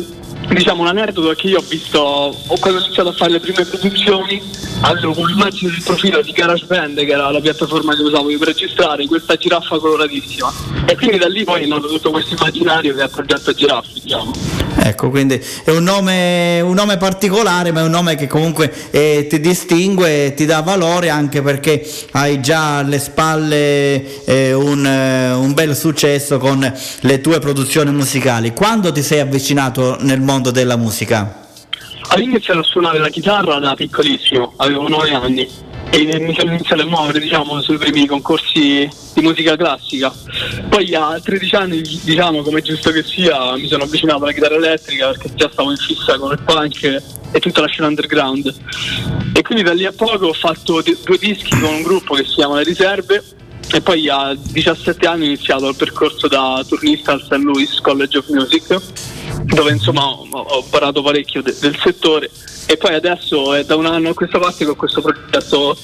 [0.49, 3.64] diciamo, un aneddoto che io ho visto, ho quando ho iniziato a fare le prime
[3.64, 4.43] produzioni,
[4.80, 9.07] avevo come immagine del profilo di GarageBand, che era la piattaforma che usavo per registrare,
[9.07, 10.53] questa giraffa coloratissima.
[10.86, 14.01] E quindi da lì poi è nato tutto questo immaginario che è il progetto Giraffe,
[14.03, 14.32] diciamo.
[14.74, 19.26] Ecco, quindi è un nome, un nome particolare, ma è un nome che comunque eh,
[19.28, 25.52] ti distingue ti dà valore anche perché hai già alle spalle eh, un, eh, un
[25.52, 28.52] bel successo con le tue produzioni musicali.
[28.52, 31.40] Quando ti sei avvicinato nel mondo della musica?
[32.08, 35.48] Avevo iniziato a suonare la chitarra da piccolissimo, avevo 9 anni
[35.95, 40.11] e mi sono iniziato a muovere diciamo, sui primi concorsi di musica classica.
[40.70, 45.09] Poi a 13 anni, diciamo, come giusto che sia, mi sono avvicinato alla chitarra elettrica
[45.09, 48.55] perché già stavo in fissa con il punk e tutta la scena underground.
[49.34, 52.36] E quindi da lì a poco ho fatto due dischi con un gruppo che si
[52.36, 53.22] chiama Le Riserve
[53.70, 57.32] e poi a 17 anni ho iniziato il percorso da turnista al St.
[57.36, 58.80] Louis College of Music
[59.44, 62.30] dove insomma ho, imparato parecchio de- del settore
[62.66, 65.76] e poi adesso è da un anno a questa parte che ho questo progetto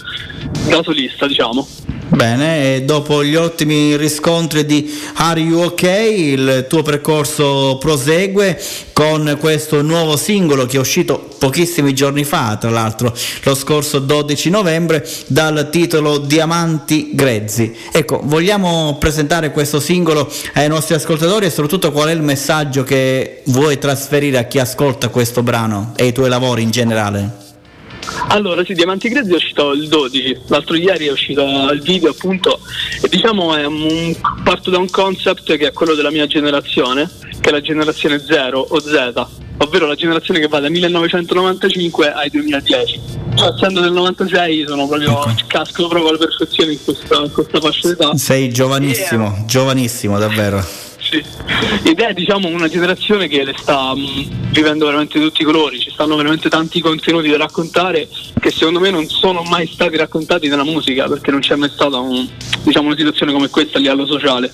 [0.68, 1.66] da solista diciamo.
[2.10, 8.60] Bene, e dopo gli ottimi riscontri di Are You OK, il tuo percorso prosegue
[8.94, 14.50] con questo nuovo singolo che è uscito pochissimi giorni fa, tra l'altro lo scorso 12
[14.50, 17.76] novembre, dal titolo Diamanti Grezzi.
[17.92, 23.42] Ecco, vogliamo presentare questo singolo ai nostri ascoltatori e soprattutto qual è il messaggio che
[23.46, 27.47] vuoi trasferire a chi ascolta questo brano e i tuoi lavori in generale?
[28.28, 31.42] Allora, sì, Diamanti Grezzi è uscito il 12, l'altro ieri è uscito
[31.72, 32.60] il video appunto
[33.00, 37.08] e diciamo è un, parto da un concept che è quello della mia generazione,
[37.40, 39.26] che è la generazione 0 o Z,
[39.58, 43.00] ovvero la generazione che va dal 1995 ai 2010.
[43.34, 47.88] Cioè, essendo del 96 sono proprio, casco proprio alla perfezione in questa, in questa fascia
[47.88, 48.16] d'età.
[48.16, 50.87] Sei giovanissimo, giovanissimo davvero.
[51.10, 51.24] Sì.
[51.84, 55.90] Ed è diciamo una generazione che le sta mh, vivendo veramente tutti i colori, ci
[55.90, 58.06] stanno veramente tanti contenuti da raccontare
[58.38, 61.98] che secondo me non sono mai stati raccontati nella musica perché non c'è mai stata
[61.98, 62.28] un-
[62.62, 64.52] diciamo, una situazione come questa a livello sociale.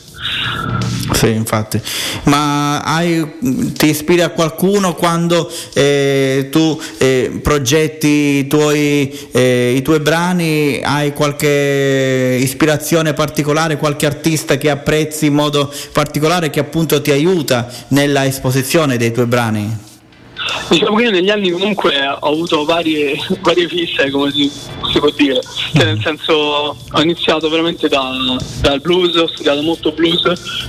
[1.12, 1.80] Sì, infatti.
[2.24, 9.82] Ma hai- ti ispiri a qualcuno quando eh, tu eh, progetti i tuoi, eh, i
[9.82, 10.80] tuoi brani?
[10.82, 17.68] Hai qualche ispirazione particolare, qualche artista che apprezzi in modo particolare che appunto ti aiuta
[17.88, 19.92] nella esposizione dei tuoi brani?
[20.68, 24.50] Diciamo che io negli anni comunque ho avuto varie, varie fisse, come si,
[24.92, 25.40] si può dire,
[25.74, 26.32] cioè, nel senso
[26.90, 30.22] ho iniziato veramente da- dal blues, ho studiato molto blues,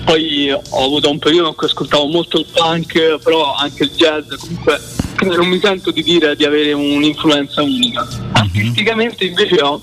[0.04, 4.34] poi ho avuto un periodo in cui ascoltavo molto il punk, però anche il jazz,
[4.38, 4.80] comunque
[5.18, 8.08] quindi non mi sento di dire di avere un'influenza unica.
[8.34, 9.82] Artisticamente invece ho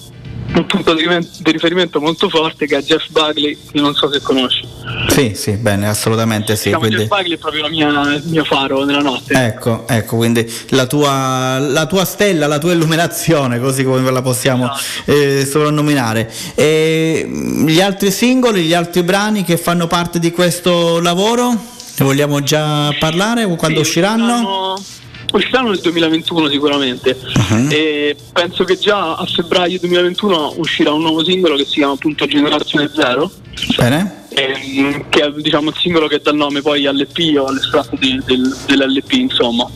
[0.55, 1.03] un punto di
[1.51, 4.67] riferimento molto forte che è Jeff Buckley, che non so se conosci.
[5.09, 6.71] Sì, sì, bene, assolutamente sì.
[6.73, 9.33] Quindi- Jeff Buckley è proprio la mia- il mio faro nella notte.
[9.35, 14.71] Ecco, ecco, quindi la tua, la tua stella, la tua illuminazione, così come la possiamo
[15.07, 16.31] eh, soprannominare.
[16.55, 22.05] E, mh, gli altri singoli, gli altri brani che fanno parte di questo lavoro, ne
[22.05, 24.25] vogliamo già parlare quando Sì, usciranno?
[24.35, 24.83] usciranno-
[25.33, 27.19] Usciranno nel 2021 sicuramente
[27.53, 27.69] Uh-huh.
[27.71, 32.27] e penso che già a febbraio 2021 uscirà un nuovo singolo che si chiama appunto
[32.27, 33.31] Generazione Zero
[33.77, 34.25] Bene?
[34.31, 38.21] ehm, che è diciamo il singolo che dà il nome poi all'EP o all'estratto di-
[38.25, 39.69] del- dell'LP insomma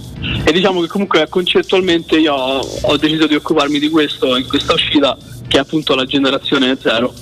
[0.45, 4.73] e diciamo che comunque concettualmente io ho, ho deciso di occuparmi di questo in questa
[4.75, 5.17] uscita
[5.49, 7.13] che è appunto la Generazione Zero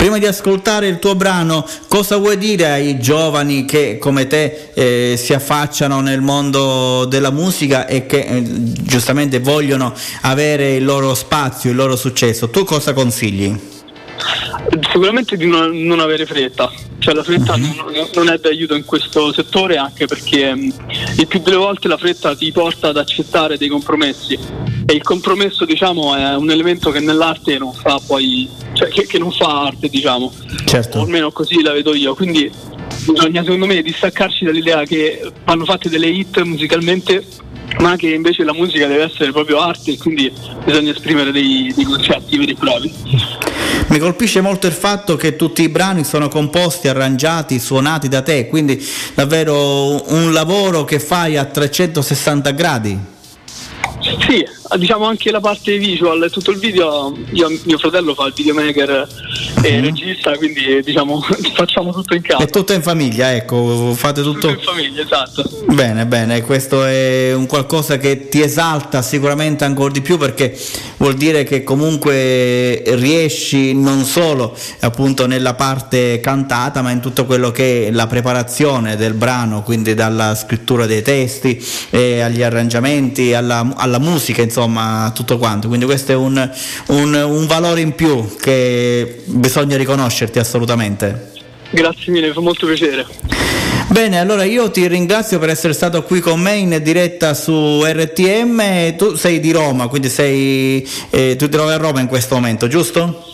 [0.00, 5.14] Prima di ascoltare il tuo brano, cosa vuoi dire ai giovani che come te eh,
[5.18, 11.68] si affacciano nel mondo della musica e che eh, giustamente vogliono avere il loro spazio,
[11.68, 12.48] il loro successo?
[12.48, 13.54] Tu cosa consigli?
[14.90, 17.74] Sicuramente di non, non avere fretta, cioè la fretta non,
[18.14, 20.72] non è d'aiuto in questo settore anche perché mh,
[21.18, 24.38] il più delle volte la fretta ti porta ad accettare dei compromessi
[24.90, 29.18] e il compromesso diciamo è un elemento che nell'arte non fa poi, cioè che, che
[29.18, 30.32] non fa arte diciamo,
[30.64, 30.98] Certo.
[30.98, 32.50] o almeno così la vedo io, quindi
[33.06, 37.24] bisogna secondo me distaccarci dall'idea che vanno fatte delle hit musicalmente
[37.78, 40.32] ma che invece la musica deve essere proprio arte e quindi
[40.64, 42.92] bisogna esprimere dei, dei concetti veri e propri.
[43.86, 48.48] Mi colpisce molto il fatto che tutti i brani sono composti, arrangiati, suonati da te,
[48.48, 48.84] quindi
[49.14, 52.98] davvero un lavoro che fai a 360 gradi.
[54.26, 54.44] Sì,
[54.76, 59.08] diciamo anche la parte visual, tutto il video, io, mio fratello fa il videomaker
[59.62, 61.20] e regista, quindi diciamo
[61.54, 62.44] facciamo tutto in casa.
[62.44, 64.48] È tutto in famiglia, ecco, fate tutto.
[64.48, 65.44] in famiglia, esatto.
[65.66, 70.56] Bene, bene, questo è un qualcosa che ti esalta sicuramente ancora di più perché
[70.98, 77.50] vuol dire che comunque riesci non solo appunto nella parte cantata ma in tutto quello
[77.50, 83.74] che è la preparazione del brano, quindi dalla scrittura dei testi e agli arrangiamenti, alla,
[83.76, 84.59] alla musica, insomma
[85.14, 85.68] tutto quanto.
[85.68, 86.50] Quindi questo è un,
[86.88, 91.32] un- un valore in più che bisogna riconoscerti assolutamente.
[91.70, 93.06] Grazie mille, mi fa molto piacere.
[93.88, 98.96] Bene, allora io ti ringrazio per essere stato qui con me in diretta su RTM.
[98.96, 102.68] Tu sei di Roma, quindi sei, eh, tu ti trovi a Roma in questo momento,
[102.68, 103.24] giusto?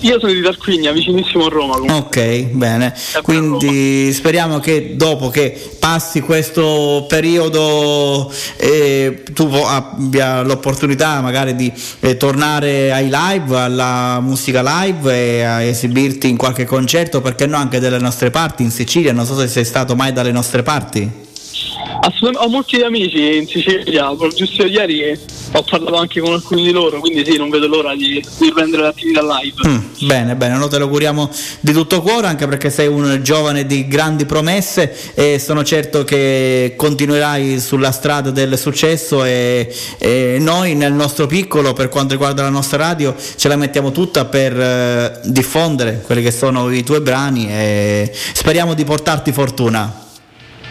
[0.00, 1.74] Io sono di Tarquinia, vicinissimo a Roma.
[1.74, 1.96] comunque.
[1.96, 2.94] Ok, bene.
[3.22, 12.16] Quindi speriamo che dopo che passi questo periodo eh, tu abbia l'opportunità magari di eh,
[12.16, 17.80] tornare ai live, alla musica live e a esibirti in qualche concerto, perché no anche
[17.80, 21.19] dalle nostre parti in Sicilia, non so se sei stato mai dalle nostre parti.
[22.02, 25.18] Assolutamente, ho molti amici in Sicilia, giusto ieri
[25.52, 28.82] ho parlato anche con alcuni di loro, quindi sì, non vedo l'ora di, di riprendere
[28.82, 29.68] l'attività live.
[29.68, 31.28] Mm, bene, bene, noi te lo auguriamo
[31.60, 36.74] di tutto cuore anche perché sei un giovane di grandi promesse e sono certo che
[36.76, 42.48] continuerai sulla strada del successo e, e noi nel nostro piccolo per quanto riguarda la
[42.48, 47.48] nostra radio ce la mettiamo tutta per eh, diffondere quelli che sono i tuoi brani
[47.48, 49.99] e speriamo di portarti fortuna.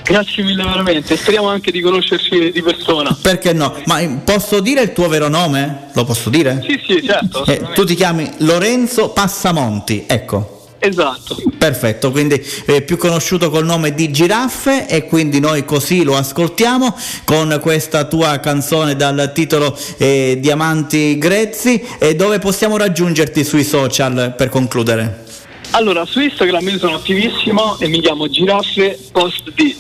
[0.09, 3.15] Grazie mille veramente, speriamo anche di conoscerci di persona.
[3.21, 3.75] Perché no?
[3.85, 5.91] Ma posso dire il tuo vero nome?
[5.93, 6.65] Lo posso dire?
[6.65, 7.45] Sì, sì, certo.
[7.45, 10.65] Eh, tu ti chiami Lorenzo Passamonti, ecco.
[10.79, 11.37] Esatto.
[11.55, 16.97] Perfetto, quindi eh, più conosciuto col nome di Giraffe e quindi noi così lo ascoltiamo
[17.23, 24.33] con questa tua canzone dal titolo eh, Diamanti Grezzi e dove possiamo raggiungerti sui social
[24.35, 25.25] per concludere?
[25.71, 29.75] Allora, su Instagram io sono attivissimo e mi chiamo Giraffe Post D.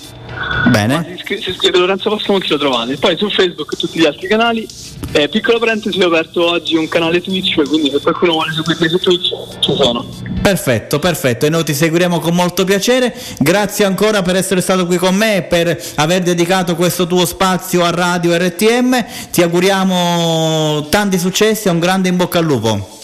[0.69, 1.17] Bene.
[1.25, 2.97] Si iscrive Lorenzo Passamonti lo trovate.
[2.97, 4.67] Poi su Facebook e tutti gli altri canali.
[5.11, 8.99] Eh, piccola parentesi, ho aperto oggi un canale Twitch, quindi se qualcuno vuole seguirmi su
[8.99, 10.05] Twitch ci sono.
[10.41, 13.15] Perfetto, perfetto, e noi ti seguiremo con molto piacere.
[13.39, 17.83] Grazie ancora per essere stato qui con me e per aver dedicato questo tuo spazio
[17.83, 19.05] a Radio RTM.
[19.31, 22.98] Ti auguriamo tanti successi e un grande in bocca al lupo.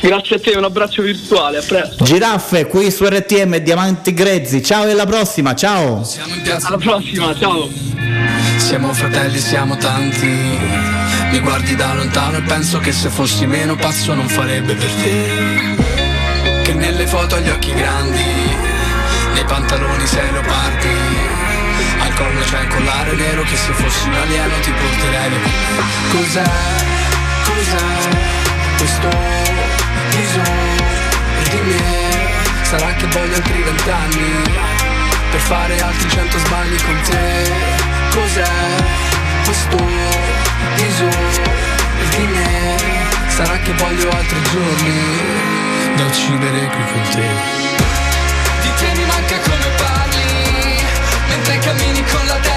[0.00, 2.04] Grazie a te, un abbraccio virtuale, a presto.
[2.04, 4.62] Giraffe qui su RTM Diamanti Grezzi.
[4.62, 6.02] Ciao e alla prossima, ciao.
[6.62, 7.68] Alla prossima, ciao.
[8.56, 10.26] Siamo fratelli, siamo tanti.
[11.30, 16.62] Mi guardi da lontano e penso che se fossi meno pazzo non farebbe per te.
[16.62, 18.24] Che nelle foto ha gli occhi grandi,
[19.34, 20.88] nei pantaloni sei leopardi.
[21.98, 25.32] Al collo c'è il collare nero che se fossi un alieno ti porterei.
[26.12, 26.44] Cos'è?
[27.44, 28.44] Cos'è?
[28.78, 29.45] Questo
[30.10, 30.84] bisogno
[31.50, 34.42] di me Sarà che voglio altri vent'anni
[35.30, 37.52] Per fare altri cento sbagli con te.
[38.10, 38.50] Cos'è
[39.44, 39.76] questo
[40.74, 41.54] bisogno
[42.10, 42.76] di me
[43.28, 45.20] Sarà che voglio altri giorni
[45.96, 47.28] Da uccidere qui con te.
[48.62, 50.84] Di te mi manca come parli
[51.28, 52.55] Mentre cammini con la testa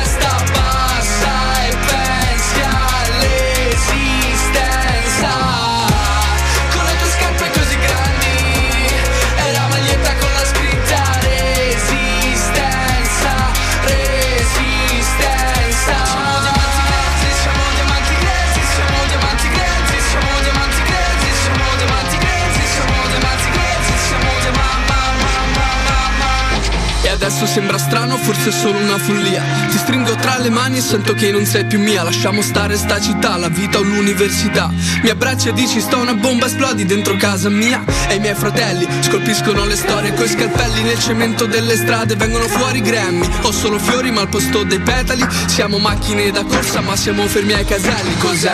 [27.30, 29.43] adesso sembra strano, forse è solo una follia.
[29.69, 32.01] Ti stringo tra le mani e sento che non sei più mia.
[32.01, 34.71] Lasciamo stare sta città, la vita o l'università.
[35.03, 37.84] Mi abbracci e dici sto una bomba esplodi dentro casa mia.
[38.07, 42.15] E i miei fratelli scolpiscono le storie coi scalpelli Nel cemento delle strade.
[42.15, 43.30] Vengono fuori grammi.
[43.43, 45.23] Ho solo fiori ma al posto dei petali.
[45.45, 48.17] Siamo macchine da corsa ma siamo fermi ai caselli.
[48.17, 48.53] Cos'è?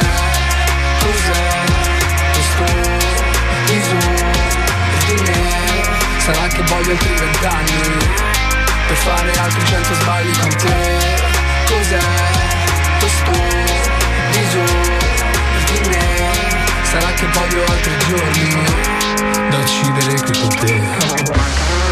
[1.00, 1.64] Cos'è?
[6.20, 8.25] Sarà che voglio altri vent'anni
[9.06, 10.74] fare altri cento sbagli con te
[11.68, 12.00] Cos'è
[13.00, 13.32] questo
[14.32, 15.04] bisogno
[15.66, 16.30] di me?
[16.84, 18.64] Sarà che voglio altri giorni
[19.50, 21.85] da uccidere qui con te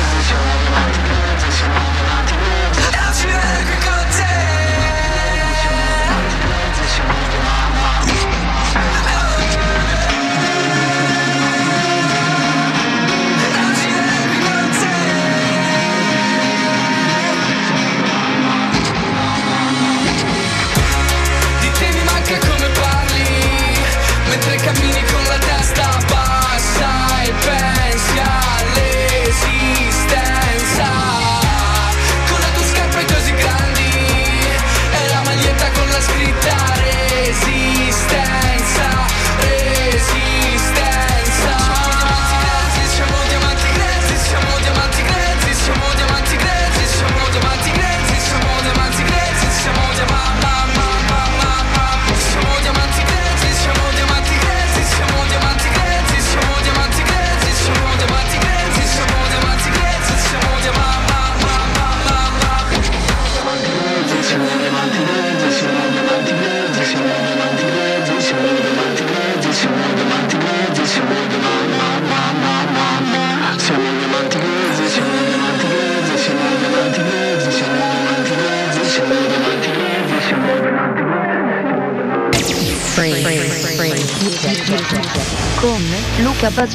[86.65, 86.69] È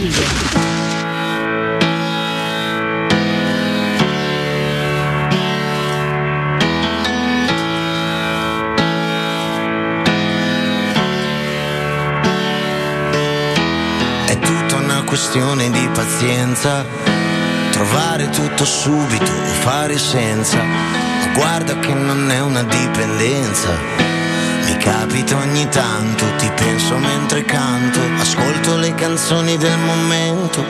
[14.39, 16.85] tutta una questione di pazienza,
[17.71, 20.59] trovare tutto subito fare senza.
[21.33, 23.98] Guarda che non è una dipendenza.
[24.89, 30.65] Capita ogni tanto, ti penso mentre canto, ascolto le canzoni del momento.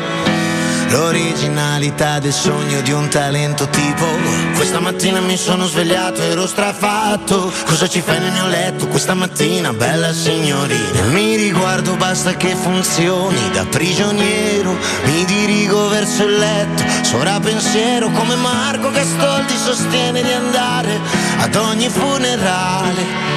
[0.89, 4.05] L'originalità del sogno di un talento tipo.
[4.57, 7.53] Questa mattina mi sono svegliato, ero strafatto.
[7.65, 11.03] Cosa ci fai nel mio letto questa mattina, bella signorina?
[11.13, 13.51] Mi riguardo, basta che funzioni.
[13.53, 16.83] Da prigioniero mi dirigo verso il letto.
[17.03, 20.99] Sora pensiero come Marco Gastoldi sostiene di andare
[21.39, 23.28] Ad ogni funerale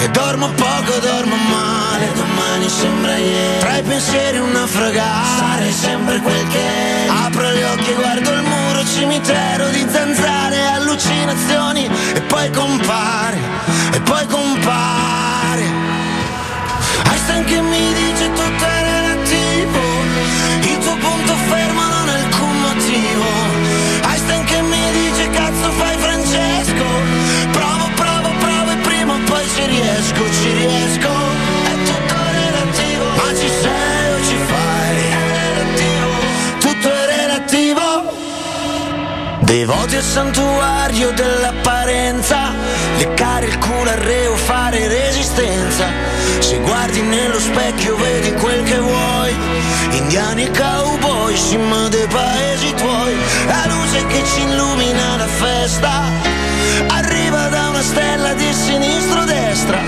[0.00, 3.58] e dormo poco, dormo male, domani sembra ieri.
[3.60, 7.08] Tra i pensieri un naufragare, sarei sempre quel che eri.
[7.08, 13.38] Apro gli occhi, guardo il muro, cimitero di zanzare, allucinazioni, e poi compare,
[13.92, 15.64] e poi compare.
[17.10, 18.07] Einstein che mi dice
[30.08, 31.08] riesco, ci riesco.
[31.64, 34.96] È tutto relativo, ma ci sei o ci fai?
[34.96, 36.08] È relativo,
[36.60, 38.16] tutto è relativo.
[39.40, 42.52] Devoti al santuario dell'apparenza,
[42.98, 45.86] leccare il culo al reo, fare resistenza.
[46.38, 49.34] Se guardi nello specchio vedi quel che vuoi,
[49.92, 53.16] indiani e cowboy, cima dei paesi tuoi.
[53.46, 56.02] La luce che ci illumina la festa,
[56.86, 59.80] arriva da una stella di sinistro-destra.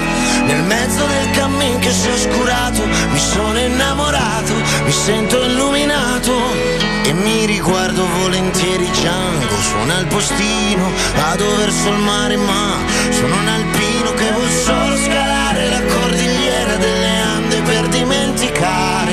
[0.47, 6.91] Nel mezzo del cammin che si è oscurato, mi sono innamorato, mi sento illuminato.
[7.11, 12.77] E mi riguardo volentieri Django Suona il postino, vado verso il mare ma
[13.11, 19.13] Sono un alpino che vuol solo scalare La cordigliera delle Ande per dimenticare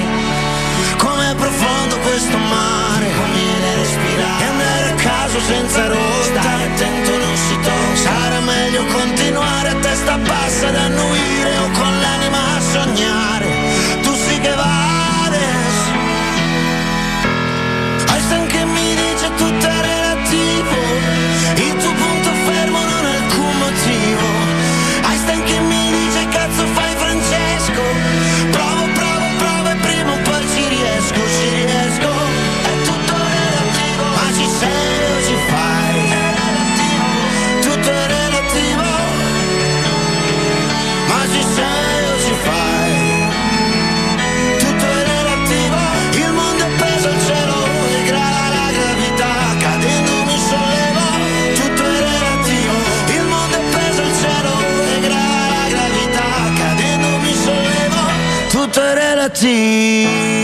[0.97, 6.56] Com'è profondo questo mare Conviene respirare E andare a caso senza rotta
[10.67, 10.96] testa bassa
[59.67, 60.36] relativo.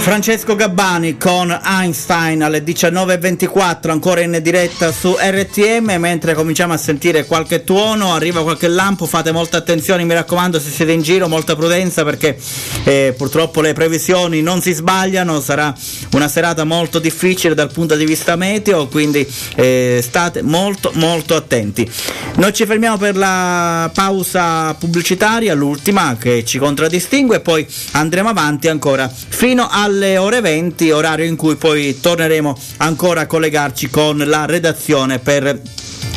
[0.00, 7.26] Francesco Gabbani con Einstein alle 19.24 ancora in diretta su RTM mentre cominciamo a sentire
[7.26, 11.54] qualche tuono arriva qualche lampo fate molta attenzione mi raccomando se siete in giro molta
[11.56, 12.38] prudenza perché
[12.84, 15.40] eh, purtroppo le previsioni non si sbagliano.
[15.40, 15.74] Sarà
[16.12, 19.26] una serata molto difficile dal punto di vista meteo quindi
[19.56, 21.88] eh, state molto molto attenti.
[22.36, 29.08] Noi ci fermiamo per la pausa pubblicitaria l'ultima che ci contraddistingue poi andremo avanti ancora
[29.08, 35.18] fino alle ore 20 orario in cui poi torneremo ancora a collegarci con la redazione
[35.18, 35.60] per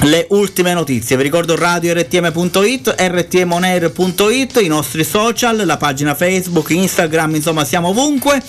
[0.03, 1.15] le ultime notizie.
[1.15, 8.41] Vi ricordo radio rtm.it, rtmonair.it, i nostri social, la pagina Facebook, Instagram, insomma siamo ovunque,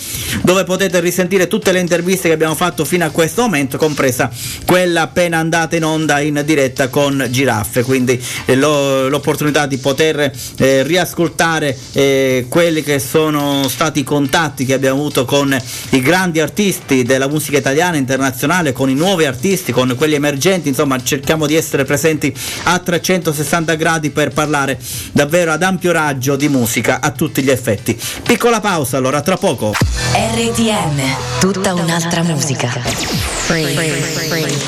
[0.42, 4.30] dove potete risentire tutte le interviste che abbiamo fatto fino a questo momento, compresa
[4.64, 10.32] quella appena andata in onda in diretta con Giraffe, quindi eh, lo- l'opportunità di poter
[10.56, 15.54] eh, riascoltare eh, quelli che sono stati i contatti che abbiamo avuto con
[15.90, 21.00] i grandi artisti della musica italiana internazionale, con i nuovi artisti, con quelli emergenti, insomma
[21.32, 24.78] cerchiamo di essere presenti a 360 gradi per parlare
[25.12, 27.98] davvero ad ampio raggio di musica a tutti gli effetti.
[28.22, 29.72] Piccola pausa allora, tra poco.
[30.12, 31.00] RTM,
[31.40, 32.68] tutta un'altra musica.
[32.68, 33.92] Free, free,
[34.28, 34.58] free,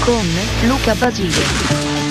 [0.00, 0.28] con
[0.66, 2.02] Luca Basile.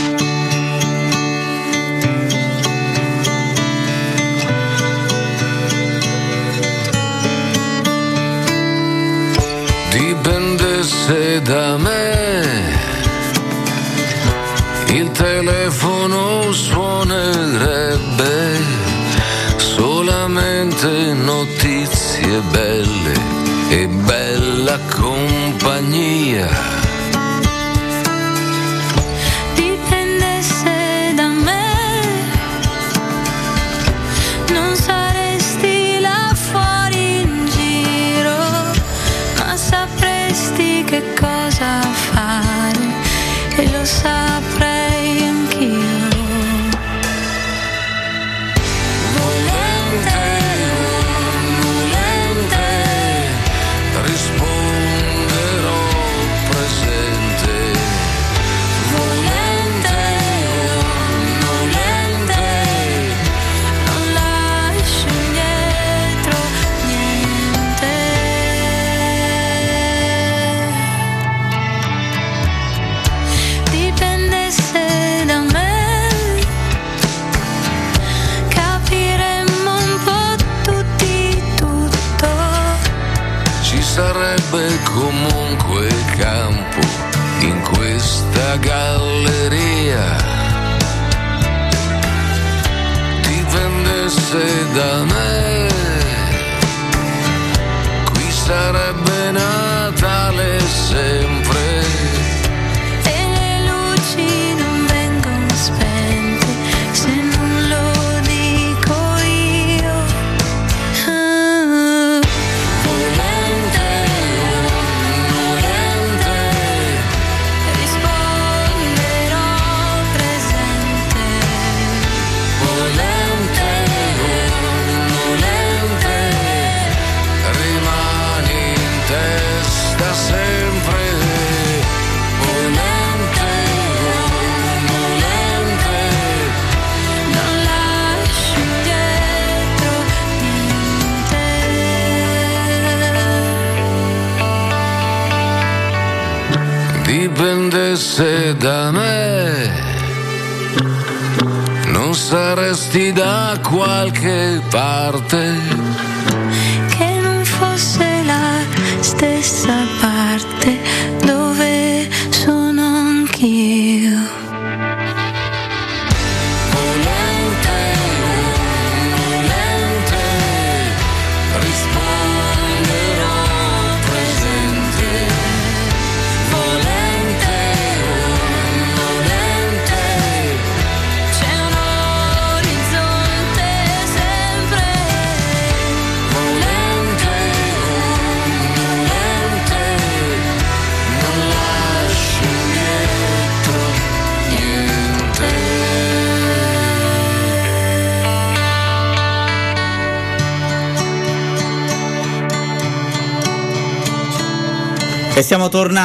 [9.91, 12.22] dipendesse da me
[14.95, 18.31] il telefono suonerebbe
[19.57, 23.13] solamente notizie belle
[23.69, 26.82] e bella compagnia.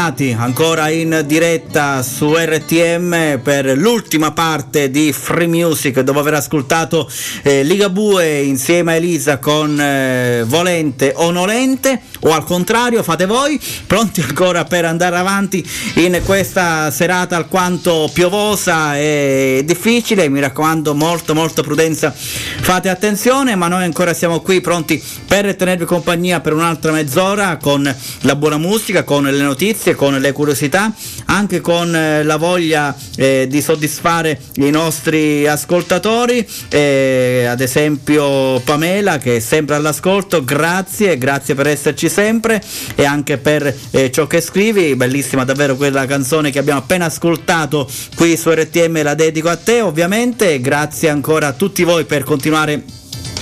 [0.09, 7.11] Tornati ancora in diretta su RTM per l'ultima parte di Free Music dopo aver ascoltato
[7.43, 13.61] eh, Ligabue insieme a Elisa con eh, Volente o Nolente o al contrario fate voi
[13.87, 15.65] pronti ancora per andare avanti
[15.97, 20.29] in questa serata alquanto piovosa e difficile.
[20.29, 22.13] Mi raccomando molto molto prudenza.
[22.13, 27.95] Fate attenzione ma noi ancora siamo qui pronti per tenervi compagnia per un'altra mezz'ora con
[28.23, 30.95] la buona musica con le notizie con le curiosità
[31.25, 39.19] anche con eh, la voglia eh, di soddisfare i nostri ascoltatori eh, ad esempio Pamela
[39.19, 42.63] che è sempre all'ascolto grazie grazie per esserci sempre
[42.95, 47.91] e anche per eh, ciò che scrivi bellissima davvero quella canzone che abbiamo appena ascoltato
[48.15, 52.98] qui su RTM la dedico a te ovviamente grazie ancora a tutti voi per continuare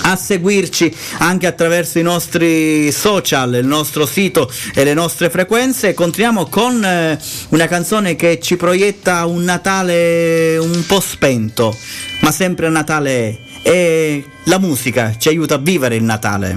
[0.07, 5.95] a seguirci anche attraverso i nostri social, il nostro sito e le nostre frequenze.
[5.95, 7.19] Continuiamo con eh,
[7.51, 11.77] una canzone che ci proietta un Natale un po' spento,
[12.21, 13.39] ma sempre un Natale è.
[13.67, 16.57] E la musica ci aiuta a vivere il Natale.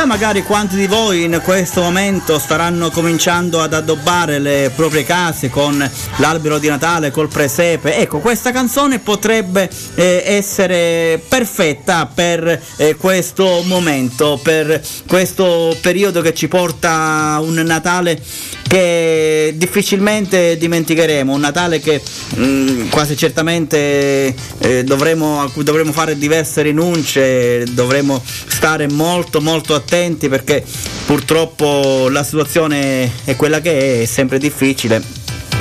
[0.00, 5.50] Chissà magari quanti di voi in questo momento staranno cominciando ad addobbare le proprie case
[5.50, 5.76] con
[6.16, 7.96] l'albero di Natale, col presepe.
[7.96, 16.32] Ecco, questa canzone potrebbe eh, essere perfetta per eh, questo momento, per questo periodo che
[16.32, 18.22] ci porta un Natale
[18.70, 22.00] che difficilmente dimenticheremo, un Natale che
[22.36, 30.62] mh, quasi certamente eh, dovremo, dovremo fare diverse rinunce, dovremo stare molto molto attenti perché
[31.04, 35.02] purtroppo la situazione è quella che è, è sempre difficile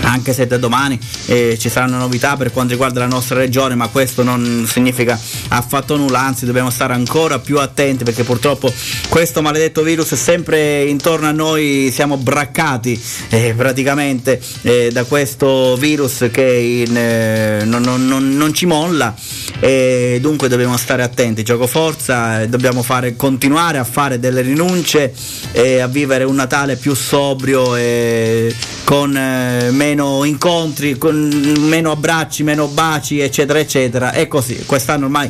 [0.09, 3.87] anche se da domani eh, ci saranno novità per quanto riguarda la nostra regione, ma
[3.87, 5.19] questo non significa
[5.49, 8.73] affatto nulla, anzi dobbiamo stare ancora più attenti perché purtroppo
[9.07, 12.99] questo maledetto virus è sempre intorno a noi, siamo braccati
[13.29, 16.43] eh, praticamente eh, da questo virus che
[16.87, 19.13] in, eh, non, non- non- non ci molla
[19.59, 25.13] e dunque dobbiamo stare attenti, gioco forza, eh, dobbiamo fare, continuare a fare delle rinunce
[25.51, 28.55] e a vivere un Natale più sobrio e
[28.85, 31.27] con eh, meno incontri, con
[31.59, 34.13] meno abbracci, meno baci, eccetera, eccetera.
[34.13, 35.29] E così, quest'anno ormai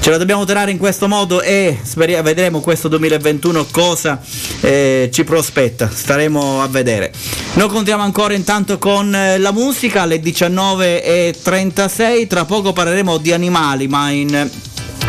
[0.00, 4.20] ce la dobbiamo tenere in questo modo e speriamo, vedremo questo 2021 cosa
[4.60, 7.10] eh, ci prospetta, staremo a vedere.
[7.54, 13.88] Noi contiamo ancora intanto con eh, la musica alle 19.36, tra poco parleremo di animali,
[13.88, 14.50] ma in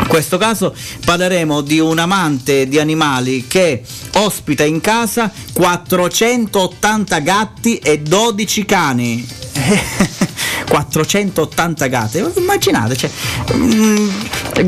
[0.06, 0.74] questo caso
[1.04, 3.82] parleremo di un amante di animali che
[4.14, 9.26] ospita in casa 480 gatti e 12 cani.
[10.68, 13.10] 480 gatti, immaginate, cioè,
[13.54, 14.08] mm,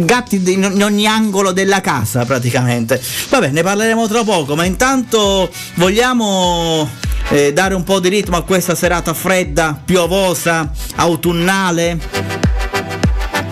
[0.05, 3.01] gatti in ogni angolo della casa praticamente.
[3.29, 6.89] Vabbè, ne parleremo tra poco, ma intanto vogliamo
[7.31, 12.48] eh, dare un po' di ritmo a questa serata fredda, piovosa, autunnale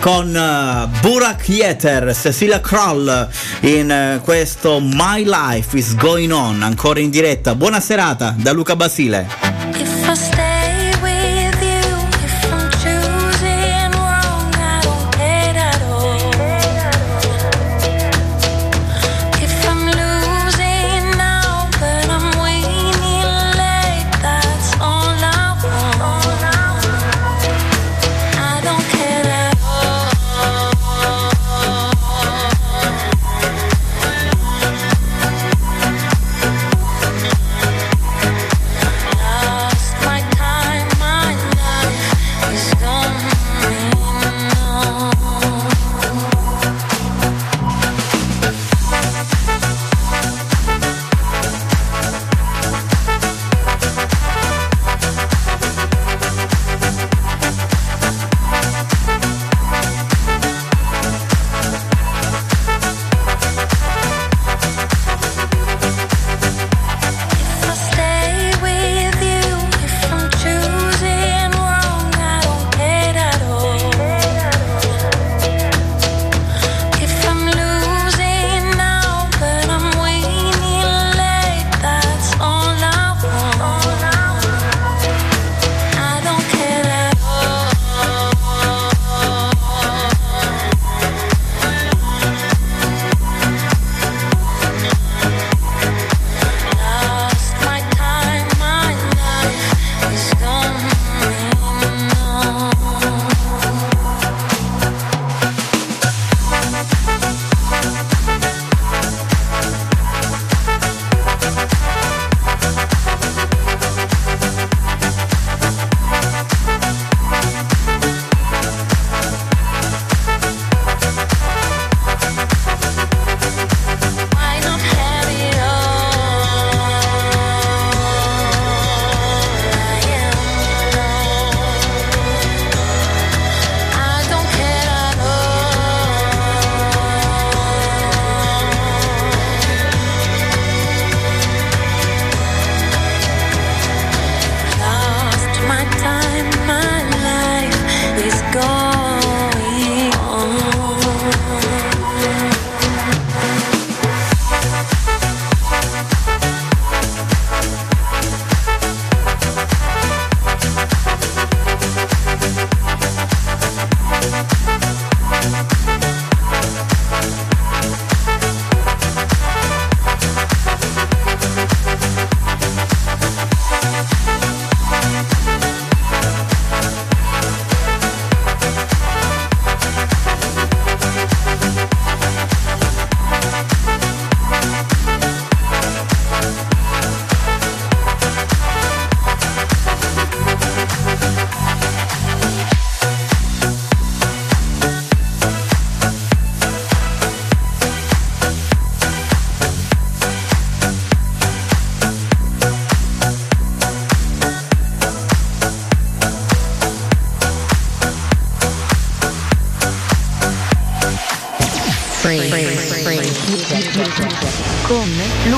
[0.07, 3.27] con eh, Burak Yeter, Cecilia Kroll
[3.59, 7.55] in eh, questo My Life is Going On, ancora in diretta.
[7.55, 10.46] Buona serata da Luca Basile.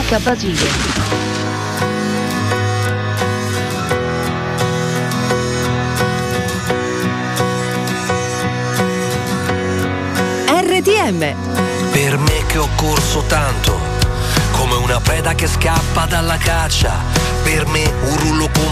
[0.10, 0.68] Luca Basile.
[11.91, 13.80] Per me che ho corso tanto,
[14.53, 16.89] come una preda che scappa dalla caccia.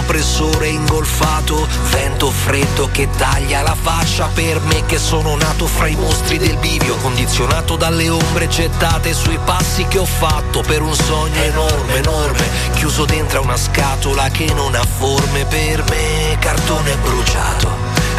[0.07, 4.29] Compressore ingolfato, vento freddo che taglia la faccia.
[4.33, 9.37] Per me che sono nato fra i mostri del bivio, condizionato dalle ombre gettate sui
[9.43, 10.61] passi che ho fatto.
[10.61, 15.43] Per un sogno enorme, enorme, chiuso dentro a una scatola che non ha forme.
[15.43, 17.69] Per me cartone bruciato.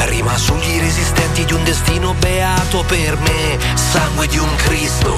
[0.04, 5.16] Rima sugli resistenti di un destino beato per me, sangue di un Cristo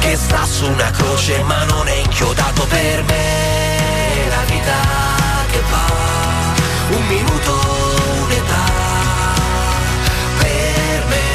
[0.00, 4.28] che sta su una croce ma non è inchiodato per me.
[4.28, 5.11] La vita
[5.52, 5.86] che va,
[6.96, 7.52] un minuto,
[8.22, 8.64] un'età
[10.38, 11.28] per me.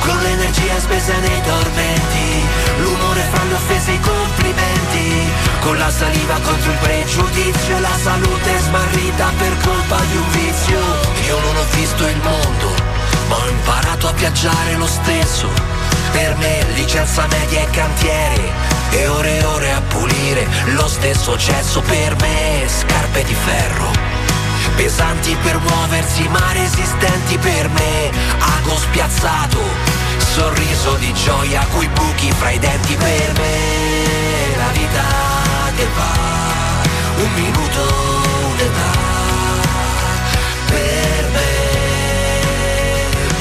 [0.00, 2.44] Con l'energia spesa nei tormenti,
[2.78, 7.96] l'umore fra le offese e i complimenti, con la saliva contro il pregiudizio e la
[8.02, 10.80] salute smarrita per colpa di un vizio.
[11.26, 12.74] Io non ho visto il mondo,
[13.28, 15.48] ma ho imparato a viaggiare lo stesso.
[16.12, 18.52] Per me licenza media e cantiere,
[18.94, 20.46] e ore e ore a pulire
[20.76, 23.90] lo stesso cesso per me, scarpe di ferro.
[24.76, 29.60] Pesanti per muoversi ma resistenti per me, ago spiazzato,
[30.18, 35.02] sorriso di gioia coi buchi fra i denti per me, la vita
[35.76, 37.80] che va, un minuto,
[38.52, 38.92] un'età,
[40.66, 41.52] per me,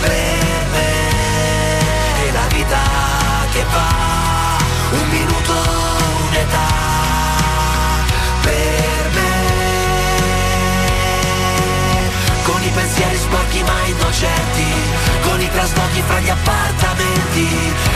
[0.01, 2.81] per me, la vita
[3.51, 4.02] che va,
[12.73, 14.71] pensieri sporchi ma innocenti,
[15.21, 17.47] con i traslochi fra gli appartamenti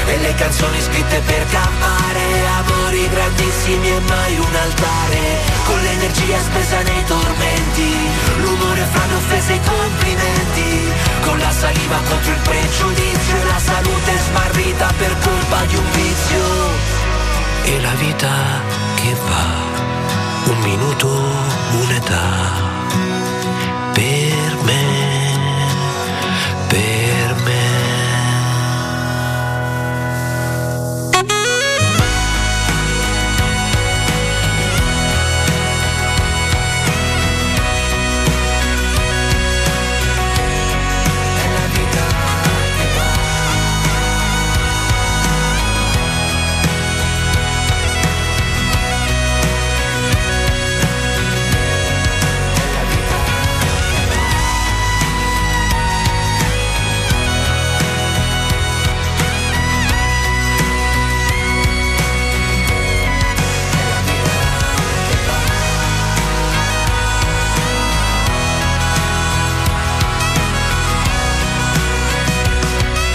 [0.06, 2.24] e le canzoni scritte per campare,
[2.58, 5.22] amori grandissimi e mai un altare,
[5.66, 7.91] con l'energia spesa nei tormenti,
[8.38, 10.91] l'umore fra le offese e i complimenti,
[11.26, 16.45] con la saliva contro il pregiudizio e la salute smarrita per colpa di un vizio,
[17.64, 18.32] e la vita
[18.95, 21.08] che va, un minuto,
[21.82, 22.76] un'età,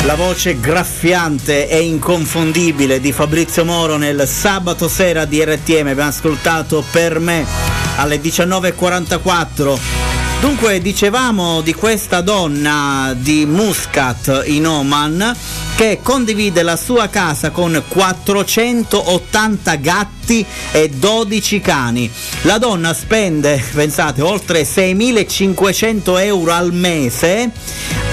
[0.05, 6.85] La voce graffiante e inconfondibile di Fabrizio Moro nel sabato sera di RTM abbiamo ascoltato
[6.91, 7.47] per me
[7.97, 9.79] alle 19.44.
[10.41, 15.37] Dunque dicevamo di questa donna di Muscat in Oman
[15.74, 22.11] che condivide la sua casa con 480 gatti e 12 cani.
[22.43, 27.51] La donna spende, pensate, oltre 6.500 euro al mese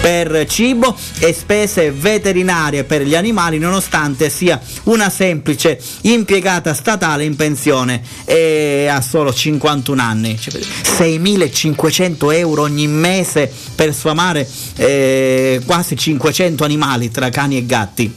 [0.02, 7.36] per cibo e spese veterinarie per gli animali nonostante sia una semplice impiegata statale in
[7.36, 10.40] pensione e ha solo 51 anni.
[10.40, 18.14] Cioè, 6.500 euro ogni mese per sfamare eh, quasi 500 animali tra cani e gatti.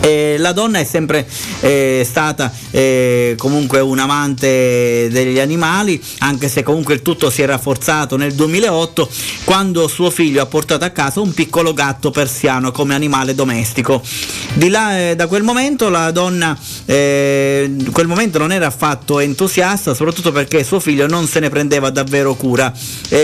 [0.00, 1.26] Eh, la donna è sempre
[1.60, 7.46] eh, stata eh, comunque un amante degli animali, anche se comunque il tutto si è
[7.46, 9.08] rafforzato nel 2008
[9.44, 14.02] quando suo figlio ha portato a casa un piccolo gatto persiano come animale domestico.
[14.54, 19.18] Di là, eh, da quel momento la donna eh, in quel momento non era affatto
[19.18, 22.72] entusiasta, soprattutto perché suo figlio non se ne prendeva davvero cura.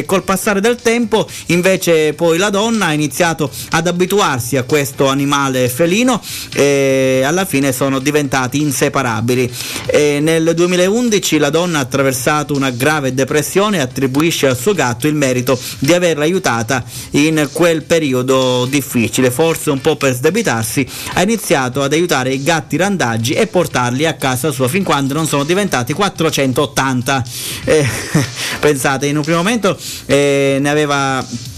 [0.06, 5.68] Col passare del tempo invece poi la donna ha iniziato ad abituarsi a questo animale
[5.68, 6.20] felino
[6.62, 9.50] e alla fine sono diventati inseparabili.
[9.86, 15.08] E nel 2011 la donna ha attraversato una grave depressione e attribuisce al suo gatto
[15.08, 21.22] il merito di averla aiutata in quel periodo difficile, forse un po' per sdebitarsi, ha
[21.22, 25.42] iniziato ad aiutare i gatti randaggi e portarli a casa sua fin quando non sono
[25.42, 27.24] diventati 480.
[27.64, 27.86] Eh,
[28.60, 29.76] pensate, in un primo momento
[30.06, 31.51] eh, ne aveva eh,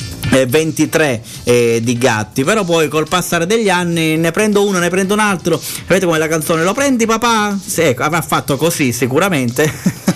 [0.47, 5.15] 23 eh, di gatti, però poi col passare degli anni ne prendo uno, ne prendo
[5.15, 7.59] un altro, vedete come la canzone lo prendi papà?
[7.65, 10.13] Sì, ecco, avrà fatto così sicuramente.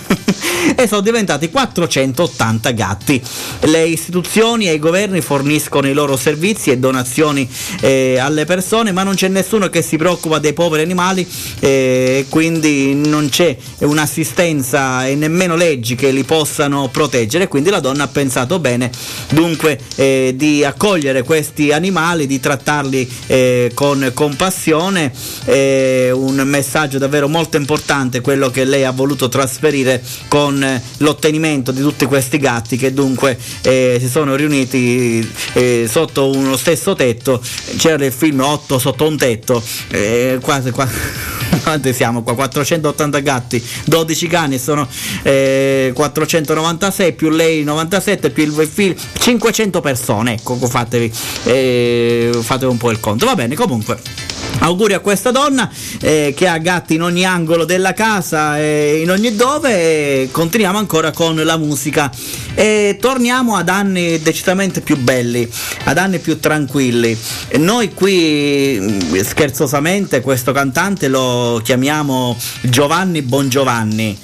[0.75, 3.23] e sono diventati 480 gatti.
[3.61, 7.49] Le istituzioni e i governi forniscono i loro servizi e donazioni
[7.81, 11.27] eh, alle persone, ma non c'è nessuno che si preoccupa dei poveri animali
[11.61, 17.49] e quindi non c'è un'assistenza e nemmeno leggi che li possano proteggere.
[17.49, 18.91] Quindi la donna ha pensato bene
[19.31, 25.13] dunque eh, di accogliere questi animali, di trattarli eh, con compassione.
[25.45, 31.73] È un messaggio davvero molto importante quello che lei ha voluto trasferire con eh, l'ottenimento
[31.73, 37.41] di tutti questi gatti che dunque eh, si sono riuniti eh, sotto uno stesso tetto.
[37.77, 40.87] C'era il film 8 sotto un tetto, eh, quasi qua.
[41.63, 42.35] Quanti siamo qua?
[42.35, 44.87] 480 gatti, 12 cani, sono
[45.23, 51.11] eh, 496 più lei 97 più il film 500 persone, ecco fatevi,
[51.45, 53.27] eh, fatevi un po' il conto.
[53.27, 54.38] Va bene, comunque.
[54.61, 55.71] Auguri a questa donna
[56.01, 59.71] eh, che ha gatti in ogni angolo della casa e in ogni dove.
[59.71, 62.11] E continuiamo ancora con la musica
[62.55, 65.49] e torniamo ad anni decisamente più belli,
[65.85, 67.17] ad anni più tranquilli.
[67.49, 74.19] E Noi qui mh, scherzosamente questo cantante lo chiamiamo Giovanni Bongiovanni.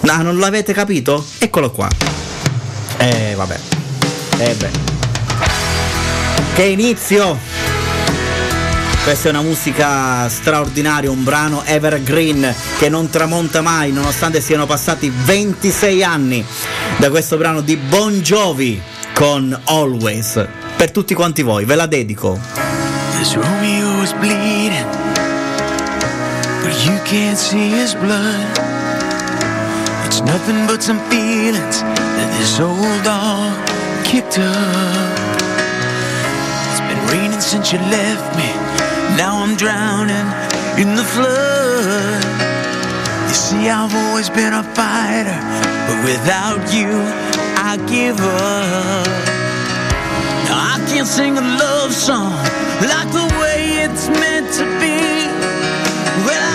[0.00, 1.24] No, non l'avete capito?
[1.38, 1.88] Eccolo qua.
[2.98, 3.58] Eh vabbè.
[4.38, 4.70] Eh beh.
[6.54, 7.77] Che inizio!
[9.04, 15.10] Questa è una musica straordinaria, un brano evergreen che non tramonta mai nonostante siano passati
[15.10, 16.44] 26 anni
[16.98, 18.80] da questo brano di Bon Jovi
[19.14, 20.46] con Always.
[20.76, 22.38] Per tutti quanti voi, ve la dedico.
[23.18, 24.86] This Romeo is bleeding,
[26.62, 28.58] but you can't see his blood.
[30.04, 33.52] It's nothing but some feelings that this old dog
[34.04, 35.18] kicked up.
[36.70, 38.67] It's been raining since you left me.
[39.18, 40.28] Now I'm drowning
[40.78, 42.22] in the flood.
[43.26, 45.38] You see, I've always been a fighter,
[45.88, 46.90] but without you,
[47.58, 49.08] I give up.
[50.46, 52.30] Now I can't sing a love song
[52.92, 55.26] like the way it's meant to be.
[56.24, 56.47] Well,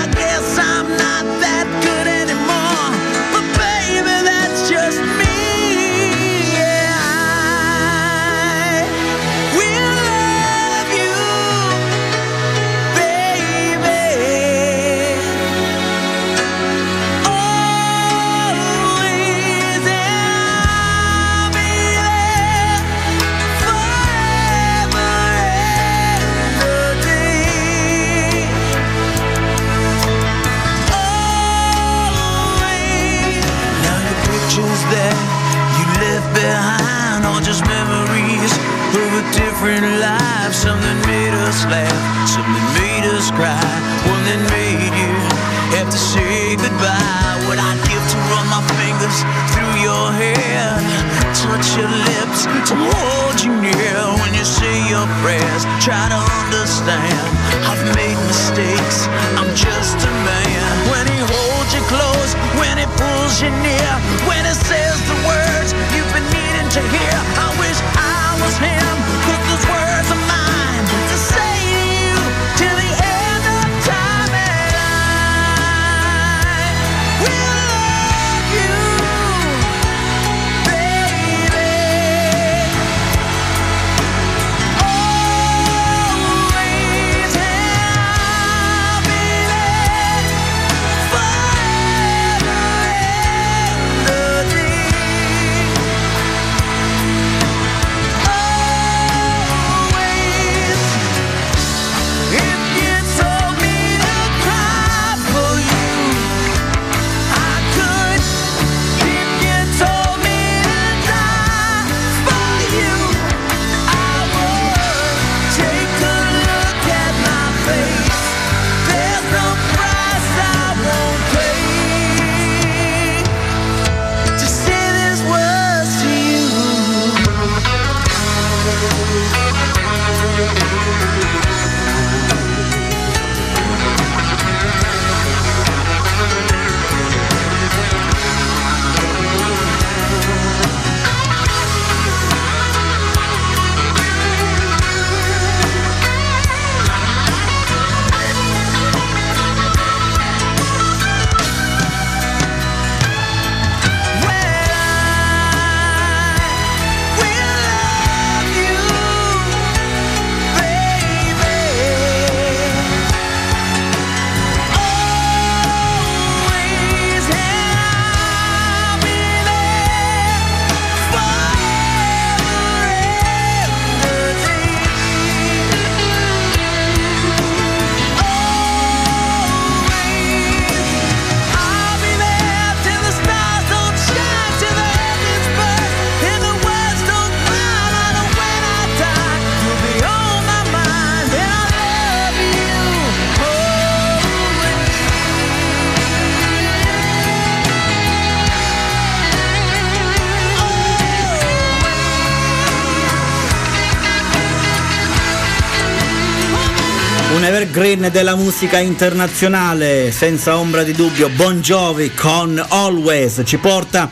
[207.75, 211.27] evergreen della musica internazionale, senza ombra di dubbio.
[211.29, 214.11] Bon Jovi con Always ci porta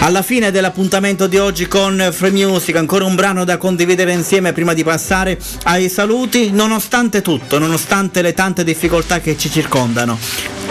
[0.00, 4.74] alla fine dell'appuntamento di oggi con Free Music, ancora un brano da condividere insieme prima
[4.74, 10.18] di passare ai saluti, nonostante tutto, nonostante le tante difficoltà che ci circondano.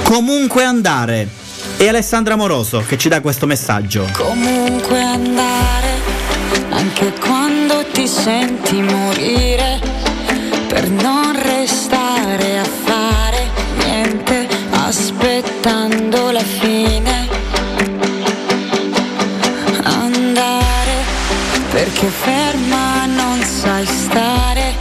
[0.03, 1.29] Comunque andare.
[1.77, 4.05] E Alessandra Moroso che ci dà questo messaggio.
[4.11, 5.93] Comunque andare,
[6.71, 9.79] anche quando ti senti morire,
[10.67, 11.46] per non
[12.37, 13.49] restare a fare
[13.83, 17.27] niente, aspettando la fine.
[19.83, 20.95] Andare,
[21.71, 24.75] perché ferma non sai stare,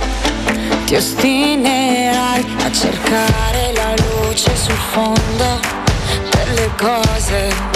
[0.85, 5.61] ti ostinerai a cercare la luce sul fondo
[6.31, 7.76] delle cose.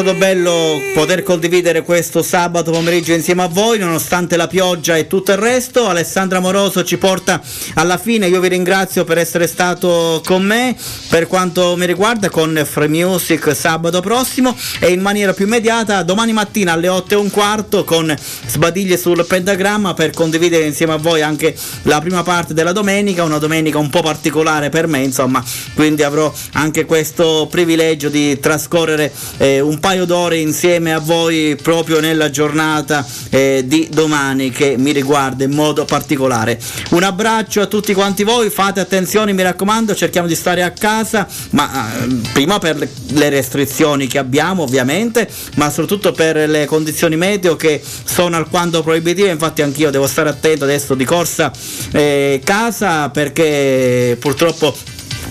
[0.00, 5.32] Stato bello poter condividere questo sabato pomeriggio insieme a voi, nonostante la pioggia e tutto
[5.32, 5.88] il resto.
[5.88, 7.42] Alessandra Moroso ci porta
[7.74, 8.26] alla fine.
[8.26, 10.74] Io vi ringrazio per essere stato con me.
[11.10, 16.32] Per quanto mi riguarda, con Free Music sabato prossimo e in maniera più immediata domani
[16.32, 18.14] mattina alle 8 e un quarto con
[18.46, 23.22] Sbadiglie sul pentagramma per condividere insieme a voi anche la prima parte della domenica.
[23.22, 25.44] Una domenica un po' particolare per me, insomma,
[25.74, 32.00] quindi avrò anche questo privilegio di trascorrere eh, un paio d'ore insieme a voi proprio
[32.00, 36.58] nella giornata eh, di domani che mi riguarda in modo particolare.
[36.90, 41.26] Un abbraccio a tutti quanti voi, fate attenzione mi raccomando, cerchiamo di stare a casa,
[41.50, 47.56] ma eh, prima per le restrizioni che abbiamo ovviamente, ma soprattutto per le condizioni meteo
[47.56, 51.50] che sono alquanto proibitive, infatti anch'io devo stare attento adesso di corsa
[51.92, 54.74] eh, casa perché purtroppo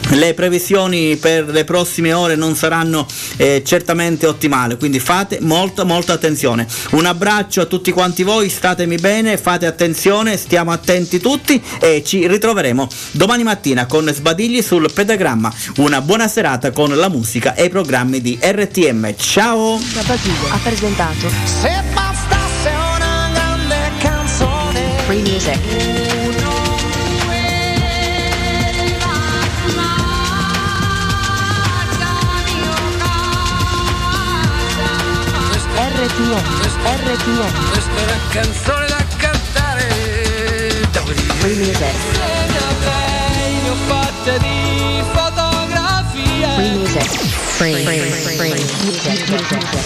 [0.10, 3.06] le previsioni per le prossime ore non saranno
[3.38, 6.68] eh, certamente ottimali, quindi fate molta molta attenzione.
[6.92, 12.28] Un abbraccio a tutti quanti voi, statemi bene, fate attenzione, stiamo attenti tutti e ci
[12.28, 15.54] ritroveremo domani mattina con Sbadigli sul pedagramma.
[15.78, 19.16] Una buona serata con la musica e i programmi di RTM.
[19.16, 19.76] Ciao!
[19.76, 25.99] Ha presentato Se bastasse una grande canzone Free Music
[36.20, 37.70] RPM.
[37.72, 39.88] Questa è una canzone da cantare.
[41.40, 41.78] Freemusic.
[42.84, 46.54] Segno fatte di fotografia.
[46.56, 47.10] Freemusic.
[47.58, 49.80] Free, free, free, free, free, free, free, free, free, free,